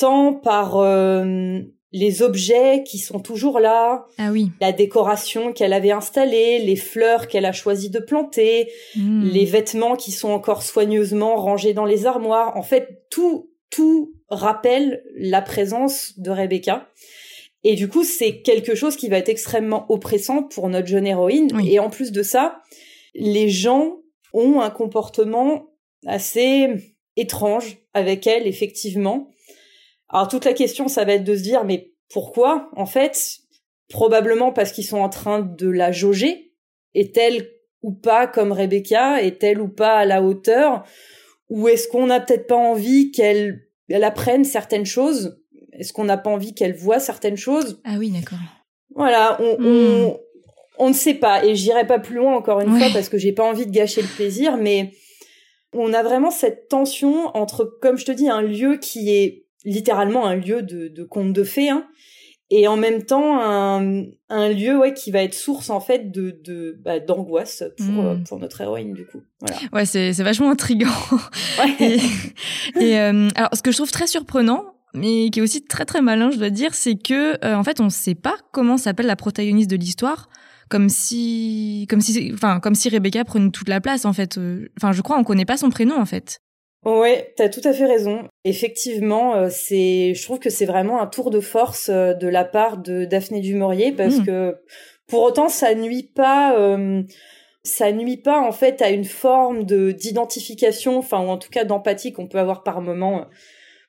tant 0.00 0.32
par 0.32 0.78
euh, 0.78 1.60
les 1.92 2.22
objets 2.22 2.82
qui 2.84 2.98
sont 2.98 3.20
toujours 3.20 3.60
là, 3.60 4.06
ah 4.16 4.30
oui. 4.32 4.48
la 4.60 4.72
décoration 4.72 5.52
qu'elle 5.52 5.74
avait 5.74 5.90
installée, 5.90 6.58
les 6.60 6.76
fleurs 6.76 7.28
qu'elle 7.28 7.44
a 7.44 7.52
choisi 7.52 7.90
de 7.90 7.98
planter, 7.98 8.70
hmm. 8.96 9.28
les 9.28 9.44
vêtements 9.44 9.96
qui 9.96 10.10
sont 10.10 10.30
encore 10.30 10.62
soigneusement 10.62 11.36
rangés 11.36 11.74
dans 11.74 11.84
les 11.84 12.06
armoires. 12.06 12.56
En 12.56 12.62
fait, 12.62 13.04
tout 13.10 13.50
tout 13.70 14.14
rappelle 14.28 15.04
la 15.14 15.42
présence 15.42 16.18
de 16.18 16.30
Rebecca. 16.30 16.88
Et 17.62 17.74
du 17.74 17.88
coup, 17.88 18.02
c'est 18.02 18.40
quelque 18.40 18.74
chose 18.74 18.96
qui 18.96 19.08
va 19.08 19.18
être 19.18 19.28
extrêmement 19.28 19.86
oppressant 19.92 20.42
pour 20.42 20.68
notre 20.68 20.88
jeune 20.88 21.06
héroïne. 21.06 21.50
Et 21.64 21.78
en 21.78 21.90
plus 21.90 22.10
de 22.10 22.22
ça, 22.22 22.62
les 23.14 23.48
gens 23.48 23.98
ont 24.32 24.60
un 24.60 24.70
comportement 24.70 25.66
assez 26.06 26.68
étrange 27.16 27.78
avec 27.92 28.26
elle, 28.26 28.46
effectivement. 28.46 29.30
Alors 30.10 30.28
toute 30.28 30.44
la 30.44 30.52
question, 30.52 30.88
ça 30.88 31.04
va 31.04 31.14
être 31.14 31.24
de 31.24 31.36
se 31.36 31.42
dire, 31.42 31.64
mais 31.64 31.92
pourquoi 32.12 32.70
En 32.76 32.86
fait, 32.86 33.38
probablement 33.88 34.52
parce 34.52 34.72
qu'ils 34.72 34.86
sont 34.86 34.98
en 34.98 35.08
train 35.08 35.40
de 35.40 35.68
la 35.68 35.92
jauger. 35.92 36.52
Est-elle 36.94 37.48
ou 37.82 37.92
pas 37.92 38.26
comme 38.26 38.52
Rebecca 38.52 39.22
Est-elle 39.22 39.60
ou 39.60 39.68
pas 39.68 39.98
à 39.98 40.04
la 40.04 40.22
hauteur 40.22 40.84
ou 41.50 41.66
est-ce 41.68 41.88
qu'on 41.88 42.06
n'a 42.06 42.20
peut-être 42.20 42.46
pas 42.46 42.56
envie 42.56 43.10
qu'elle 43.10 43.66
elle 43.88 44.04
apprenne 44.04 44.44
certaines 44.44 44.86
choses? 44.86 45.42
Est-ce 45.72 45.92
qu'on 45.92 46.04
n'a 46.04 46.16
pas 46.16 46.30
envie 46.30 46.54
qu'elle 46.54 46.74
voit 46.74 47.00
certaines 47.00 47.36
choses? 47.36 47.80
Ah 47.84 47.96
oui, 47.98 48.10
d'accord. 48.10 48.38
Voilà, 48.94 49.36
on, 49.40 49.56
on, 49.58 50.08
hmm. 50.08 50.16
on, 50.78 50.88
ne 50.88 50.94
sait 50.94 51.14
pas. 51.14 51.44
Et 51.44 51.56
j'irai 51.56 51.86
pas 51.86 51.98
plus 51.98 52.16
loin 52.16 52.36
encore 52.36 52.60
une 52.60 52.70
fois 52.78 52.88
parce 52.92 53.08
que 53.08 53.18
j'ai 53.18 53.32
pas 53.32 53.44
envie 53.44 53.66
de 53.66 53.72
gâcher 53.72 54.00
le 54.00 54.08
plaisir, 54.08 54.56
mais 54.56 54.92
on 55.72 55.92
a 55.92 56.02
vraiment 56.02 56.30
cette 56.30 56.68
tension 56.68 57.36
entre, 57.36 57.64
comme 57.64 57.98
je 57.98 58.04
te 58.04 58.12
dis, 58.12 58.28
un 58.28 58.42
lieu 58.42 58.76
qui 58.76 59.10
est 59.10 59.46
littéralement 59.64 60.26
un 60.26 60.36
lieu 60.36 60.62
de, 60.62 60.88
de 60.88 61.04
conte 61.04 61.32
de 61.32 61.44
fées, 61.44 61.70
hein, 61.70 61.86
et 62.50 62.66
en 62.66 62.76
même 62.76 63.04
temps 63.04 63.40
un, 63.40 64.04
un 64.28 64.48
lieu 64.48 64.76
ouais 64.76 64.92
qui 64.92 65.10
va 65.10 65.22
être 65.22 65.34
source 65.34 65.70
en 65.70 65.80
fait 65.80 66.10
de, 66.10 66.36
de 66.44 66.76
bah, 66.84 66.98
d'angoisse 66.98 67.62
pour 67.78 68.02
hmm. 68.02 68.24
pour 68.24 68.38
notre 68.40 68.60
héroïne 68.60 68.92
du 68.92 69.06
coup. 69.06 69.22
Voilà. 69.40 69.56
Ouais 69.72 69.86
c'est 69.86 70.12
c'est 70.12 70.24
vachement 70.24 70.50
intriguant 70.50 70.90
ouais. 71.58 71.98
et, 72.80 72.98
euh, 72.98 73.28
alors 73.36 73.50
ce 73.52 73.62
que 73.62 73.70
je 73.70 73.76
trouve 73.76 73.92
très 73.92 74.08
surprenant 74.08 74.74
mais 74.94 75.30
qui 75.30 75.38
est 75.38 75.42
aussi 75.42 75.64
très 75.64 75.84
très 75.84 76.02
malin 76.02 76.30
je 76.32 76.38
dois 76.38 76.50
dire 76.50 76.74
c'est 76.74 76.96
que 76.96 77.42
euh, 77.44 77.54
en 77.54 77.62
fait 77.62 77.80
on 77.80 77.88
sait 77.88 78.16
pas 78.16 78.36
comment 78.52 78.76
s'appelle 78.76 79.06
la 79.06 79.16
protagoniste 79.16 79.70
de 79.70 79.76
l'histoire 79.76 80.28
comme 80.68 80.88
si 80.88 81.86
comme 81.88 82.00
si 82.00 82.32
enfin 82.34 82.58
comme 82.58 82.74
si 82.74 82.88
Rebecca 82.88 83.24
prenait 83.24 83.50
toute 83.50 83.68
la 83.68 83.80
place 83.80 84.04
en 84.04 84.12
fait. 84.12 84.38
Euh, 84.38 84.68
enfin 84.76 84.90
je 84.92 85.02
crois 85.02 85.16
on 85.18 85.24
connaît 85.24 85.44
pas 85.44 85.56
son 85.56 85.70
prénom 85.70 86.00
en 86.00 86.06
fait 86.06 86.40
Ouais, 86.84 87.34
t'as 87.36 87.50
tout 87.50 87.60
à 87.64 87.72
fait 87.72 87.84
raison. 87.84 88.28
Effectivement, 88.44 89.34
euh, 89.34 89.48
c'est, 89.50 90.14
je 90.14 90.22
trouve 90.22 90.38
que 90.38 90.48
c'est 90.48 90.64
vraiment 90.64 91.00
un 91.02 91.06
tour 91.06 91.30
de 91.30 91.40
force 91.40 91.90
euh, 91.90 92.14
de 92.14 92.26
la 92.26 92.44
part 92.44 92.78
de 92.78 93.04
Daphné 93.04 93.40
du 93.40 93.58
parce 93.58 94.16
mmh. 94.16 94.24
que 94.24 94.56
pour 95.06 95.22
autant 95.22 95.50
ça 95.50 95.74
nuit 95.74 96.04
pas, 96.14 96.58
euh, 96.58 97.02
ça 97.64 97.92
nuit 97.92 98.16
pas 98.16 98.40
en 98.40 98.52
fait 98.52 98.80
à 98.80 98.88
une 98.90 99.04
forme 99.04 99.64
de 99.64 99.92
d'identification, 99.92 100.96
enfin 100.96 101.20
ou 101.20 101.28
en 101.28 101.36
tout 101.36 101.50
cas 101.50 101.64
d'empathie 101.64 102.14
qu'on 102.14 102.28
peut 102.28 102.38
avoir 102.38 102.62
par 102.62 102.80
moment 102.80 103.26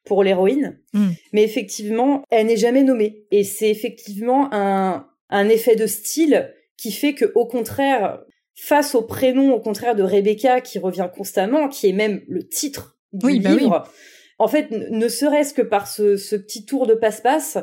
pour 0.04 0.22
l'héroïne. 0.22 0.80
Mmh. 0.94 1.10
Mais 1.32 1.44
effectivement, 1.44 2.24
elle 2.30 2.48
n'est 2.48 2.58
jamais 2.58 2.84
nommée 2.84 3.24
et 3.32 3.46
c'est 3.46 3.70
effectivement 3.70 4.50
un 4.52 5.08
un 5.30 5.48
effet 5.48 5.78
de 5.78 5.88
style 5.88 6.54
qui 6.76 6.92
fait 6.92 7.14
que 7.14 7.32
au 7.36 7.46
contraire 7.46 8.20
face 8.62 8.94
au 8.94 9.02
prénom, 9.02 9.56
au 9.56 9.60
contraire 9.60 9.96
de 9.96 10.04
Rebecca, 10.04 10.62
qui 10.62 10.78
revient 10.78 11.10
constamment, 11.12 11.68
qui 11.68 11.90
est 11.90 11.94
même 11.94 12.22
le 12.28 12.48
titre 12.48 12.96
du 13.12 13.40
bah 13.40 13.56
livre, 13.56 13.90
en 14.38 14.48
fait, 14.48 14.70
ne 14.70 15.08
serait-ce 15.08 15.56
que 15.56 15.64
par 15.64 15.88
ce, 15.88 16.36
petit 16.36 16.64
tour 16.64 16.86
de 16.86 16.94
passe-passe, 16.94 17.58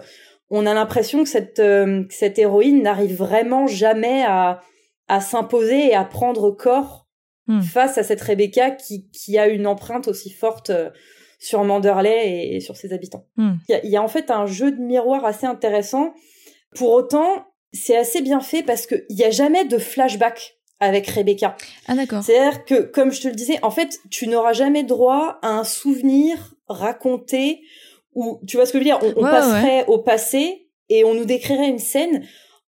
on 0.50 0.66
a 0.66 0.74
l'impression 0.74 1.22
que 1.22 1.28
cette, 1.28 1.60
euh, 1.60 2.02
cette 2.10 2.36
héroïne 2.36 2.82
n'arrive 2.82 3.14
vraiment 3.14 3.68
jamais 3.68 4.24
à, 4.26 4.60
à 5.06 5.20
s'imposer 5.20 5.86
et 5.86 5.94
à 5.94 6.04
prendre 6.04 6.50
corps 6.50 7.06
hmm. 7.46 7.60
face 7.60 7.96
à 7.96 8.02
cette 8.02 8.20
Rebecca 8.20 8.72
qui, 8.72 9.08
qui 9.10 9.38
a 9.38 9.46
une 9.46 9.68
empreinte 9.68 10.08
aussi 10.08 10.30
forte 10.30 10.70
euh, 10.70 10.90
sur 11.38 11.62
Manderley 11.62 12.56
et, 12.56 12.60
sur 12.60 12.76
ses 12.76 12.92
habitants. 12.92 13.24
Hmm. 13.36 13.52
Il 13.68 13.80
y, 13.84 13.90
y, 13.90 13.96
a 13.96 14.02
en 14.02 14.08
fait 14.08 14.32
un 14.32 14.46
jeu 14.46 14.72
de 14.72 14.80
miroir 14.80 15.24
assez 15.24 15.46
intéressant. 15.46 16.12
Pour 16.74 16.90
autant, 16.90 17.46
c'est 17.72 17.96
assez 17.96 18.20
bien 18.20 18.40
fait 18.40 18.64
parce 18.64 18.88
qu'il 18.88 19.04
n'y 19.10 19.22
a 19.22 19.30
jamais 19.30 19.64
de 19.64 19.78
flashback 19.78 20.57
avec 20.80 21.06
Rebecca. 21.08 21.56
Ah 21.86 21.94
d'accord. 21.94 22.22
C'est-à-dire 22.22 22.64
que, 22.64 22.82
comme 22.82 23.12
je 23.12 23.22
te 23.22 23.28
le 23.28 23.34
disais, 23.34 23.58
en 23.62 23.70
fait, 23.70 23.98
tu 24.10 24.28
n'auras 24.28 24.52
jamais 24.52 24.84
droit 24.84 25.38
à 25.42 25.48
un 25.48 25.64
souvenir 25.64 26.54
raconté 26.68 27.62
où, 28.14 28.40
tu 28.46 28.56
vois 28.56 28.66
ce 28.66 28.72
que 28.72 28.78
je 28.78 28.84
veux 28.84 28.90
dire, 28.90 29.00
on, 29.16 29.22
passerait 29.22 29.84
au 29.86 29.98
passé 29.98 30.68
et 30.88 31.04
on 31.04 31.14
nous 31.14 31.24
décrirait 31.24 31.68
une 31.68 31.78
scène. 31.78 32.24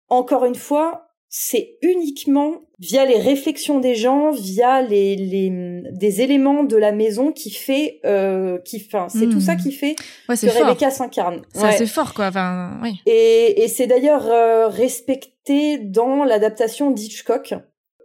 Encore 0.07 0.45
une 0.45 0.55
fois, 0.55 1.09
c'est 1.29 1.77
uniquement 1.81 2.61
via 2.79 3.05
les 3.05 3.19
réflexions 3.19 3.79
des 3.79 3.93
gens, 3.93 4.31
via 4.31 4.81
les, 4.81 5.15
les 5.15 5.83
des 5.91 6.21
éléments 6.21 6.63
de 6.63 6.75
la 6.75 6.91
maison 6.91 7.31
qui 7.31 7.51
fait 7.51 7.99
euh, 8.05 8.57
qui 8.59 8.83
enfin 8.87 9.07
c'est 9.09 9.29
tout 9.29 9.39
ça 9.39 9.53
hmm. 9.53 9.57
qui 9.57 9.71
fait 9.71 9.95
que 10.27 10.63
Rebecca 10.63 10.89
s'incarne. 10.89 11.43
C'est 11.53 11.85
fort 11.85 12.15
quoi, 12.15 12.27
enfin 12.27 12.79
oui. 12.81 12.99
Et, 13.05 13.61
et 13.61 13.67
c'est 13.67 13.85
d'ailleurs 13.85 14.25
euh, 14.25 14.69
respecté 14.69 15.77
dans 15.77 16.23
l'adaptation 16.23 16.89
d'Hitchcock 16.89 17.53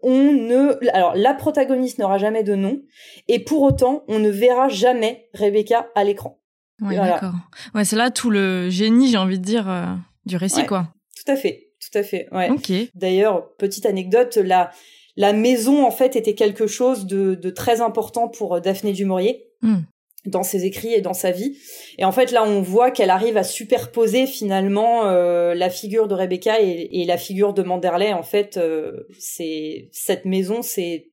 on 0.05 0.33
ne, 0.33 0.79
alors 0.95 1.15
la 1.17 1.35
protagoniste 1.35 1.99
n'aura 1.99 2.19
jamais 2.19 2.43
de 2.45 2.55
nom, 2.55 2.83
et 3.29 3.41
pour 3.41 3.63
autant, 3.63 4.05
on 4.09 4.19
ne 4.19 4.29
verra 4.29 4.69
jamais 4.69 5.29
Rebecca 5.35 5.89
à 5.95 6.05
l'écran. 6.05 6.41
Ouais, 6.81 6.97
d'accord. 6.97 7.35
Ouais, 7.75 7.85
c'est 7.85 7.97
là 7.97 8.11
tout 8.11 8.31
le 8.31 8.69
génie, 8.71 9.09
j'ai 9.09 9.19
envie 9.19 9.39
de 9.39 9.45
dire, 9.45 9.69
euh, 9.69 9.87
du 10.27 10.37
récit, 10.37 10.67
quoi. 10.67 10.89
Tout 11.17 11.33
à 11.33 11.37
fait, 11.37 11.71
tout 11.81 11.99
à 11.99 12.03
fait. 12.03 12.29
Ouais. 12.33 12.51
Ok. 12.51 12.73
D'ailleurs, 12.95 13.55
petite 13.57 13.87
anecdote, 13.87 14.37
la 14.37 14.71
la 15.17 15.33
maison 15.33 15.87
en 15.87 15.93
fait 15.93 16.17
était 16.17 16.35
quelque 16.35 16.67
chose 16.67 17.07
de, 17.07 17.37
de 17.37 17.51
très 17.51 17.81
important 17.81 18.29
pour 18.29 18.61
Daphné 18.61 18.93
du 18.93 19.05
Maurier. 19.05 19.45
Hmm 19.63 19.83
dans 20.26 20.43
ses 20.43 20.64
écrits 20.64 20.93
et 20.93 21.00
dans 21.00 21.14
sa 21.14 21.31
vie. 21.31 21.59
Et 21.99 22.04
en 22.04 22.12
fait, 22.12 22.33
là, 22.33 22.45
on 22.45 22.62
voit 22.62 22.90
qu'elle 22.90 23.11
arrive 23.11 23.37
à 23.37 23.45
superposer 23.45 24.26
finalement 24.26 25.07
euh, 25.07 25.54
la 25.54 25.71
figure 25.71 26.09
de 26.09 26.14
Rebecca 26.14 26.61
et, 26.61 27.04
la 27.04 27.19
figure 27.19 27.52
de 27.52 27.62
Manderley. 27.62 28.12
En 28.12 28.23
fait, 28.23 28.57
euh, 28.57 29.07
c'est 29.19 29.88
cette 29.93 30.25
maison, 30.25 30.62
c'est 30.62 31.11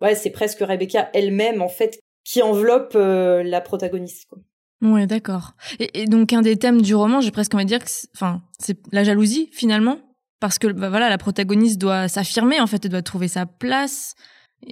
ouais, 0.00 0.14
c'est 0.14 0.30
presque 0.30 0.58
Rebecca 0.60 1.10
elle-même 1.14 1.62
en 1.62 1.68
fait 1.68 2.00
qui 2.24 2.42
enveloppe 2.42 2.94
euh, 2.96 3.42
la 3.42 3.60
protagoniste. 3.60 4.26
Quoi. 4.28 4.38
Ouais, 4.82 5.06
d'accord. 5.06 5.52
Et, 5.78 6.06
donc 6.06 6.32
un 6.32 6.42
des 6.42 6.56
thèmes 6.56 6.82
du 6.82 6.94
roman, 6.94 7.20
j'ai 7.20 7.30
presque 7.30 7.54
envie 7.54 7.64
de 7.64 7.68
dire 7.68 7.84
que, 7.84 7.90
enfin, 8.14 8.42
c'est 8.58 8.78
la 8.92 9.04
jalousie 9.04 9.48
finalement, 9.52 9.98
parce 10.40 10.58
que 10.58 10.66
bah, 10.66 10.88
voilà, 10.88 11.08
la 11.08 11.18
protagoniste 11.18 11.80
doit 11.80 12.08
s'affirmer 12.08 12.60
en 12.60 12.66
fait, 12.66 12.84
elle 12.84 12.90
doit 12.90 13.02
trouver 13.02 13.28
sa 13.28 13.46
place 13.46 14.14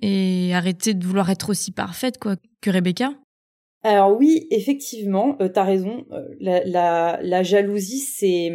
et 0.03 0.53
arrêter 0.55 0.95
de 0.95 1.05
vouloir 1.05 1.31
être 1.31 1.51
aussi 1.51 1.73
parfaite 1.73 2.19
quoi 2.19 2.35
que 2.61 2.71
Rebecca. 2.71 3.13
Alors 3.83 4.17
oui, 4.17 4.47
effectivement, 4.51 5.37
euh, 5.41 5.49
t'as 5.49 5.65
raison. 5.65 6.07
Euh, 6.13 6.29
la, 6.41 7.43
jalousie, 7.43 8.01
c'est, 8.01 8.51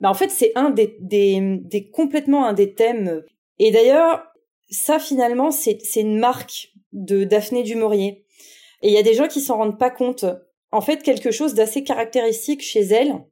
bah 0.00 0.10
en 0.10 0.14
fait, 0.14 0.30
c'est 0.30 0.52
un 0.54 0.70
des, 0.70 0.96
des, 1.00 1.58
des, 1.60 1.90
complètement 1.90 2.46
un 2.46 2.52
des 2.52 2.74
thèmes. 2.74 3.22
Et 3.58 3.70
d'ailleurs, 3.70 4.22
ça 4.70 4.98
finalement, 4.98 5.50
c'est, 5.50 5.78
c'est 5.82 6.02
une 6.02 6.18
marque 6.18 6.72
de 6.92 7.24
Daphné 7.24 7.62
du 7.62 7.74
Maurier. 7.74 8.24
Et 8.82 8.88
il 8.88 8.94
y 8.94 8.98
a 8.98 9.02
des 9.02 9.14
gens 9.14 9.26
qui 9.26 9.40
s'en 9.40 9.56
rendent 9.56 9.78
pas 9.78 9.90
compte. 9.90 10.24
En 10.70 10.80
fait, 10.80 11.02
quelque 11.02 11.30
chose 11.30 11.54
d'assez 11.54 11.82
caractéristique 11.82 12.62
chez 12.62 12.80
elle, 12.80 13.24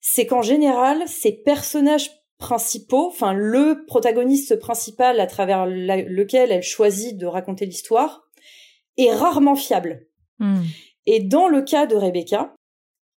c'est 0.00 0.26
qu'en 0.26 0.42
général, 0.42 1.08
ses 1.08 1.32
personnages 1.32 2.10
principaux, 2.38 3.08
enfin 3.08 3.32
le 3.32 3.84
protagoniste 3.86 4.56
principal 4.56 5.20
à 5.20 5.26
travers 5.26 5.66
lequel 5.66 6.52
elle 6.52 6.62
choisit 6.62 7.16
de 7.16 7.26
raconter 7.26 7.66
l'histoire, 7.66 8.28
est 8.96 9.12
rarement 9.12 9.56
fiable. 9.56 10.07
Hmm. 10.38 10.62
Et 11.06 11.20
dans 11.20 11.48
le 11.48 11.62
cas 11.62 11.86
de 11.86 11.96
Rebecca, 11.96 12.54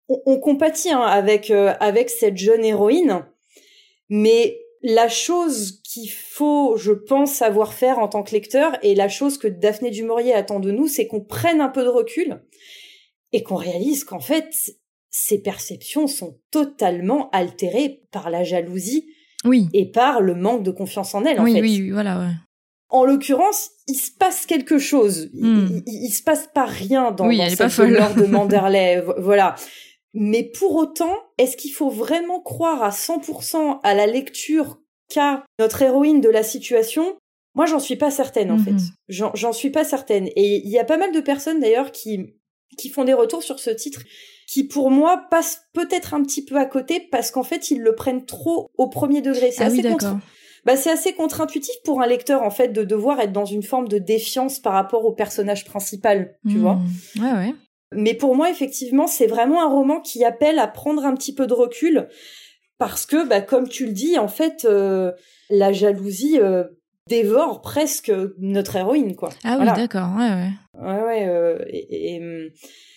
on, 0.08 0.40
compatit 0.40 0.92
hein, 0.92 1.02
avec 1.02 1.52
euh, 1.52 1.74
avec 1.80 2.10
cette 2.10 2.38
jeune 2.38 2.66
héroïne, 2.66 3.26
mais 4.10 4.58
la 4.84 5.08
chose 5.08 5.82
qu'il 5.84 6.10
faut, 6.10 6.76
je 6.78 6.92
pense, 6.92 7.32
savoir 7.32 7.74
faire 7.74 8.00
en 8.00 8.08
tant 8.08 8.24
que 8.24 8.32
lecteur, 8.32 8.78
et 8.82 8.96
la 8.96 9.10
chose 9.10 9.38
que 9.38 9.48
Daphné 9.48 9.92
du 9.92 10.10
attend 10.34 10.60
de 10.60 10.72
nous, 10.72 10.88
c'est 10.88 11.08
qu'on 11.08 11.22
prenne 11.22 11.62
un 11.62 11.70
peu 11.70 11.84
de 11.84 11.90
recul 11.90 12.42
et 13.32 13.44
qu'on 13.44 13.56
réalise 13.56 14.04
qu'en 14.04 14.20
fait, 14.20 14.54
ses 15.10 15.42
perceptions 15.42 16.08
sont 16.08 16.40
totalement 16.50 17.30
altérées 17.32 18.02
par 18.12 18.30
la 18.30 18.44
jalousie 18.44 19.08
oui. 19.46 19.68
et 19.74 19.90
par 19.92 20.22
le 20.22 20.36
manque 20.36 20.64
de 20.64 20.72
confiance 20.72 21.14
en 21.14 21.26
elle. 21.26 21.40
En 21.40 21.46
fait. 21.46 21.62
oui, 21.62 21.82
oui, 21.82 21.92
voilà. 21.92 22.20
Ouais. 22.20 22.34
En 22.92 23.06
l'occurrence, 23.06 23.72
il 23.88 23.96
se 23.96 24.12
passe 24.12 24.46
quelque 24.46 24.78
chose. 24.78 25.30
Il, 25.34 25.84
il, 25.88 26.10
se 26.10 26.22
passe 26.22 26.50
pas 26.54 26.66
rien 26.66 27.12
dans, 27.12 27.28
dans 27.28 27.50
cette 27.50 27.80
demeure 27.80 28.14
de 28.16 28.26
Manderley. 28.28 29.04
voilà. 29.18 29.56
Mais 30.14 30.44
pour 30.44 30.76
autant, 30.76 31.16
est-ce 31.38 31.56
qu'il 31.56 31.72
faut 31.72 31.90
vraiment 31.90 32.42
croire 32.42 32.84
à 32.84 32.90
100% 32.90 33.80
à 33.82 33.94
la 33.94 34.08
lecture 34.08 34.82
qu'a 35.10 35.46
notre 35.58 35.82
héroïne 35.82 36.22
de 36.22 36.30
la 36.30 36.44
situation? 36.44 37.16
Moi, 37.56 37.66
j'en 37.66 37.80
suis 37.80 37.96
pas 37.96 38.12
certaine, 38.12 38.52
en 38.52 38.58
fait. 38.58 38.72
Mhm. 38.72 39.32
J'en 39.34 39.54
suis 39.54 39.70
pas 39.70 39.84
certaine. 39.84 40.28
Et 40.36 40.62
il 40.64 40.70
y 40.70 40.80
a 40.80 40.86
pas 40.86 40.98
mal 40.98 41.12
de 41.14 41.20
personnes, 41.20 41.60
d'ailleurs, 41.60 41.92
qui, 41.92 42.36
qui 42.78 42.90
font 42.90 43.04
des 43.04 43.14
retours 43.14 43.44
sur 43.44 43.60
ce 43.60 43.70
titre, 43.70 44.02
qui, 44.48 44.66
pour 44.66 44.90
moi, 44.90 45.28
passent 45.30 45.62
peut-être 45.74 46.14
un 46.14 46.24
petit 46.24 46.44
peu 46.44 46.58
à 46.58 46.66
côté 46.66 47.00
parce 47.00 47.32
qu'en 47.32 47.44
fait, 47.44 47.72
ils 47.72 47.82
le 47.82 47.96
prennent 47.96 48.26
trop 48.26 48.70
au 48.78 48.90
premier 48.90 49.22
degré. 49.22 49.52
C'est 49.52 49.64
ah 49.64 49.68
assez 49.68 49.78
oui, 49.78 49.96
bah, 50.66 50.76
c'est 50.76 50.92
assez 50.92 51.14
contre-intuitif 51.14 51.76
pour 51.84 52.02
un 52.02 52.08
lecteur 52.08 52.44
en 52.44 52.52
fait 52.52 52.70
de 52.70 52.84
devoir 52.84 53.20
être 53.20 53.32
dans 53.32 53.46
une 53.46 53.64
forme 53.64 53.88
de 53.88 53.98
défiance 53.98 54.60
par 54.60 54.74
rapport 54.74 55.06
au 55.06 55.12
personnage 55.12 55.66
principal, 55.66 56.36
tu 56.48 56.58
vois. 56.58 56.76
Hmm. 57.16 57.24
Ouais, 57.24 57.32
ouais. 57.34 57.56
Mais 57.94 58.14
pour 58.14 58.36
moi, 58.36 58.50
effectivement, 58.50 59.08
c'est 59.08 59.28
vraiment 59.28 59.62
un 59.62 59.70
roman 59.70 60.00
qui 60.00 60.24
appelle 60.24 60.60
à 60.60 60.68
prendre 60.68 61.06
un 61.06 61.14
petit 61.14 61.34
peu 61.34 61.48
de 61.48 61.54
recul 61.54 62.08
parce 62.78 63.06
que, 63.06 63.28
bah, 63.28 63.42
comme 63.42 63.68
tu 63.68 63.86
le 63.86 63.92
dis, 63.92 64.18
en 64.18 64.28
fait, 64.28 64.66
euh, 64.66 65.12
la 65.50 65.74
jalousie 65.74 66.40
euh, 66.40 66.64
dévore 67.08 67.62
presque 67.62 68.12
notre 68.38 68.76
héroïne, 68.76 69.16
quoi. 69.16 69.30
Ah 69.44 69.58
oui, 69.60 69.66
d'accord, 69.76 70.10
ouais, 70.18 70.30
ouais. 70.30 70.50
Ouais, 70.80 71.04
ouais. 71.04 71.28
Euh, 71.28 71.60
et, 71.68 72.16
et 72.16 72.54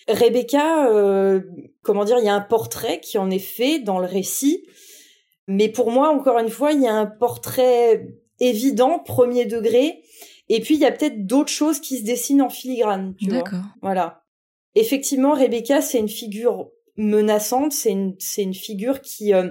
Rebecca, 0.07 0.89
comment 1.81 2.05
dire, 2.05 2.17
il 2.19 2.25
y 2.25 2.29
a 2.29 2.35
un 2.35 2.41
portrait 2.41 2.99
qui 2.99 3.17
en 3.17 3.29
est 3.29 3.39
fait 3.39 3.79
dans 3.79 3.99
le 3.99 4.07
récit 4.07 4.65
mais 5.47 5.69
pour 5.69 5.91
moi, 5.91 6.09
encore 6.09 6.39
une 6.39 6.49
fois, 6.49 6.71
il 6.71 6.81
y 6.81 6.87
a 6.87 6.93
un 6.93 7.05
portrait 7.05 8.07
évident, 8.39 8.99
premier 8.99 9.45
degré, 9.45 10.01
Et 10.49 10.59
puis 10.59 10.75
il 10.75 10.81
y 10.81 10.85
a 10.85 10.91
peut-être 10.91 11.25
d'autres 11.25 11.51
choses 11.51 11.79
qui 11.79 11.97
se 11.97 12.03
dessinent 12.03 12.41
en 12.41 12.49
filigrane. 12.49 13.15
D'accord. 13.21 13.63
Voilà. 13.81 14.23
Effectivement, 14.75 15.33
Rebecca, 15.33 15.81
c'est 15.81 15.99
une 15.99 16.09
figure 16.09 16.69
menaçante. 16.97 17.71
C'est 17.71 17.91
une, 17.91 18.15
c'est 18.19 18.43
une 18.43 18.53
figure 18.53 19.01
qui 19.01 19.33
euh, 19.33 19.49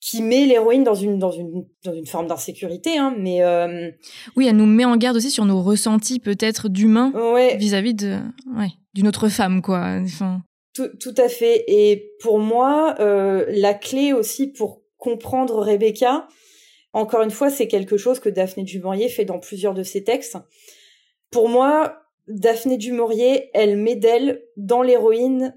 qui 0.00 0.22
met 0.22 0.46
l'héroïne 0.46 0.84
dans 0.84 0.94
une 0.94 1.18
dans 1.18 1.32
une 1.32 1.66
dans 1.84 1.94
une 1.94 2.06
forme 2.06 2.28
d'insécurité. 2.28 2.98
Hein, 2.98 3.14
mais 3.18 3.42
euh, 3.42 3.90
oui, 4.36 4.46
elle 4.46 4.56
nous 4.56 4.66
met 4.66 4.84
en 4.84 4.96
garde 4.96 5.16
aussi 5.16 5.30
sur 5.30 5.44
nos 5.44 5.62
ressentis 5.62 6.20
peut-être 6.20 6.68
d'humain 6.68 7.12
ouais. 7.14 7.56
vis-à-vis 7.56 7.94
de 7.94 8.18
ouais 8.56 8.70
d'une 8.94 9.08
autre 9.08 9.28
femme 9.28 9.60
quoi. 9.60 9.98
Enfin... 10.04 10.42
Tout, 10.74 10.88
tout 11.00 11.14
à 11.16 11.28
fait. 11.28 11.64
Et 11.68 12.12
pour 12.20 12.38
moi, 12.38 12.94
euh, 13.00 13.46
la 13.48 13.74
clé 13.74 14.12
aussi 14.12 14.46
pour 14.46 14.82
comprendre 14.98 15.60
Rebecca, 15.60 16.28
encore 16.92 17.22
une 17.22 17.30
fois, 17.30 17.50
c'est 17.50 17.68
quelque 17.68 17.96
chose 17.96 18.20
que 18.20 18.28
Daphné 18.28 18.62
du 18.62 18.82
fait 19.10 19.24
dans 19.24 19.38
plusieurs 19.38 19.74
de 19.74 19.82
ses 19.82 20.02
textes. 20.02 20.38
Pour 21.30 21.48
moi, 21.48 22.02
Daphné 22.28 22.76
du 22.76 22.94
elle 23.52 23.76
met 23.76 23.96
d'elle 23.96 24.42
dans 24.56 24.82
l'héroïne 24.82 25.56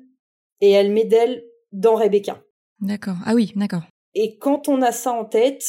et 0.61 0.71
elle 0.71 0.91
met 0.91 1.05
d'elle 1.05 1.43
dans 1.71 1.95
Rebecca. 1.95 2.43
D'accord. 2.81 3.15
Ah 3.25 3.35
oui, 3.35 3.53
d'accord. 3.55 3.83
Et 4.15 4.37
quand 4.37 4.67
on 4.67 4.81
a 4.81 4.91
ça 4.91 5.11
en 5.11 5.25
tête, 5.25 5.63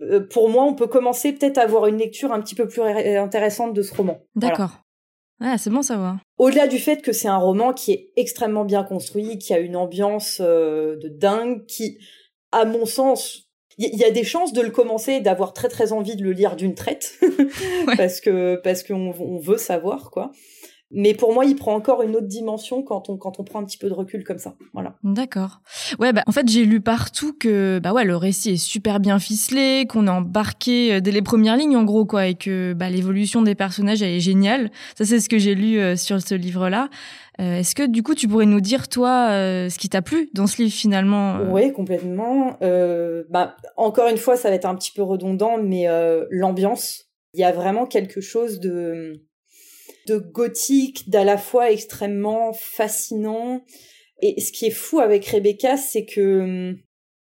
euh, 0.00 0.20
pour 0.20 0.48
moi, 0.48 0.64
on 0.64 0.74
peut 0.74 0.86
commencer 0.86 1.32
peut-être 1.32 1.58
à 1.58 1.62
avoir 1.62 1.86
une 1.86 1.98
lecture 1.98 2.32
un 2.32 2.40
petit 2.40 2.54
peu 2.54 2.68
plus 2.68 2.82
intéressante 2.82 3.74
de 3.74 3.82
ce 3.82 3.94
roman. 3.94 4.20
D'accord. 4.34 4.80
Ah, 5.40 5.56
c'est 5.56 5.70
bon 5.70 5.82
savoir. 5.82 6.18
Au-delà 6.38 6.66
du 6.66 6.78
fait 6.78 7.00
que 7.02 7.12
c'est 7.12 7.28
un 7.28 7.36
roman 7.36 7.72
qui 7.72 7.92
est 7.92 8.12
extrêmement 8.16 8.64
bien 8.64 8.82
construit, 8.82 9.38
qui 9.38 9.54
a 9.54 9.58
une 9.58 9.76
ambiance 9.76 10.40
euh, 10.40 10.96
de 10.96 11.08
dingue, 11.08 11.64
qui, 11.66 11.98
à 12.52 12.64
mon 12.64 12.86
sens, 12.86 13.48
il 13.78 13.94
y, 13.94 14.04
a 14.04 14.10
des 14.10 14.24
chances 14.24 14.52
de 14.52 14.60
le 14.60 14.70
commencer 14.70 15.12
et 15.12 15.20
d'avoir 15.20 15.52
très 15.52 15.68
très 15.68 15.92
envie 15.92 16.16
de 16.16 16.24
le 16.24 16.32
lire 16.32 16.56
d'une 16.56 16.74
traite, 16.74 17.20
parce 17.96 18.20
que 18.20 18.56
parce 18.56 18.82
qu'on 18.82 19.14
on 19.20 19.38
veut 19.38 19.58
savoir 19.58 20.10
quoi. 20.10 20.32
Mais 20.90 21.12
pour 21.12 21.34
moi, 21.34 21.44
il 21.44 21.54
prend 21.54 21.74
encore 21.74 22.02
une 22.02 22.16
autre 22.16 22.26
dimension 22.28 22.82
quand 22.82 23.10
on 23.10 23.18
quand 23.18 23.38
on 23.38 23.44
prend 23.44 23.60
un 23.60 23.64
petit 23.64 23.76
peu 23.76 23.88
de 23.88 23.94
recul 23.94 24.24
comme 24.24 24.38
ça. 24.38 24.54
Voilà. 24.72 24.94
D'accord. 25.04 25.60
Ouais, 25.98 26.14
bah 26.14 26.22
en 26.26 26.32
fait, 26.32 26.48
j'ai 26.48 26.64
lu 26.64 26.80
partout 26.80 27.34
que 27.38 27.78
bah 27.78 27.92
ouais, 27.92 28.04
le 28.04 28.16
récit 28.16 28.52
est 28.52 28.56
super 28.56 28.98
bien 28.98 29.18
ficelé, 29.18 29.84
qu'on 29.86 30.06
est 30.06 30.10
embarqué 30.10 30.94
euh, 30.94 31.00
dès 31.00 31.10
les 31.10 31.20
premières 31.20 31.56
lignes 31.58 31.76
en 31.76 31.84
gros 31.84 32.06
quoi, 32.06 32.26
et 32.26 32.34
que 32.36 32.72
bah 32.72 32.88
l'évolution 32.88 33.42
des 33.42 33.54
personnages 33.54 34.00
elle 34.02 34.14
est 34.14 34.20
géniale. 34.20 34.70
Ça 34.96 35.04
c'est 35.04 35.20
ce 35.20 35.28
que 35.28 35.38
j'ai 35.38 35.54
lu 35.54 35.78
euh, 35.78 35.94
sur 35.96 36.22
ce 36.22 36.34
livre-là. 36.34 36.88
Euh, 37.40 37.58
Est-ce 37.58 37.74
que 37.74 37.86
du 37.86 38.02
coup 38.02 38.14
tu 38.14 38.26
pourrais 38.26 38.46
nous 38.46 38.60
dire 38.62 38.88
toi 38.88 39.28
euh, 39.30 39.68
ce 39.68 39.78
qui 39.78 39.90
t'a 39.90 40.00
plu 40.00 40.30
dans 40.32 40.46
ce 40.46 40.62
livre 40.62 40.74
finalement 40.74 41.38
Oui, 41.50 41.70
complètement. 41.72 42.56
bah 43.28 43.56
encore 43.76 44.08
une 44.08 44.16
fois, 44.16 44.36
ça 44.36 44.48
va 44.48 44.54
être 44.54 44.64
un 44.64 44.74
petit 44.74 44.92
peu 44.92 45.02
redondant, 45.02 45.58
mais 45.62 45.86
l'ambiance. 46.30 47.04
Il 47.34 47.40
y 47.40 47.44
a 47.44 47.52
vraiment 47.52 47.84
quelque 47.86 48.20
chose 48.22 48.58
de 48.58 49.27
de 50.08 50.18
gothique, 50.18 51.08
d'à 51.08 51.24
la 51.24 51.38
fois 51.38 51.70
extrêmement 51.70 52.52
fascinant. 52.52 53.62
Et 54.20 54.40
ce 54.40 54.52
qui 54.52 54.66
est 54.66 54.70
fou 54.70 55.00
avec 55.00 55.26
Rebecca, 55.26 55.76
c'est 55.76 56.04
que, 56.04 56.40
hum, 56.40 56.76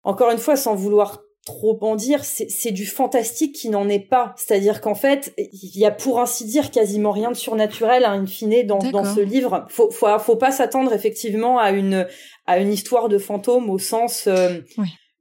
encore 0.04 0.32
une 0.32 0.38
fois, 0.38 0.56
sans 0.56 0.76
vouloir 0.76 1.22
trop 1.46 1.78
en 1.82 1.96
dire, 1.96 2.24
c'est 2.24 2.72
du 2.72 2.88
fantastique 2.88 3.54
qui 3.56 3.70
n'en 3.70 3.88
est 3.88 4.00
pas. 4.00 4.34
C'est-à-dire 4.36 4.82
qu'en 4.82 4.96
fait, 4.96 5.32
il 5.38 5.78
y 5.78 5.86
a 5.86 5.92
pour 5.92 6.20
ainsi 6.20 6.44
dire 6.44 6.72
quasiment 6.72 7.12
rien 7.12 7.30
de 7.30 7.36
surnaturel, 7.36 8.04
hein, 8.04 8.14
in 8.14 8.26
fine, 8.26 8.66
dans, 8.66 8.80
dans 8.80 9.06
ce 9.06 9.20
livre. 9.20 9.68
Faut, 9.70 9.92
faut, 9.92 10.08
faut 10.18 10.36
pas 10.38 10.52
s'attendre 10.52 10.92
effectivement 10.92 11.60
à 11.60 11.70
une, 11.70 12.08
à 12.48 12.58
une 12.58 12.74
histoire 12.74 13.10
de 13.10 13.20
fantôme 13.20 13.70
au 13.70 13.78
sens 13.78 14.26
euh, 14.26 14.60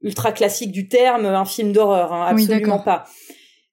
ultra 0.01 0.31
classique 0.31 0.71
du 0.71 0.87
terme, 0.87 1.27
un 1.27 1.45
film 1.45 1.71
d'horreur, 1.71 2.11
hein, 2.11 2.25
absolument 2.27 2.79
pas. 2.79 3.05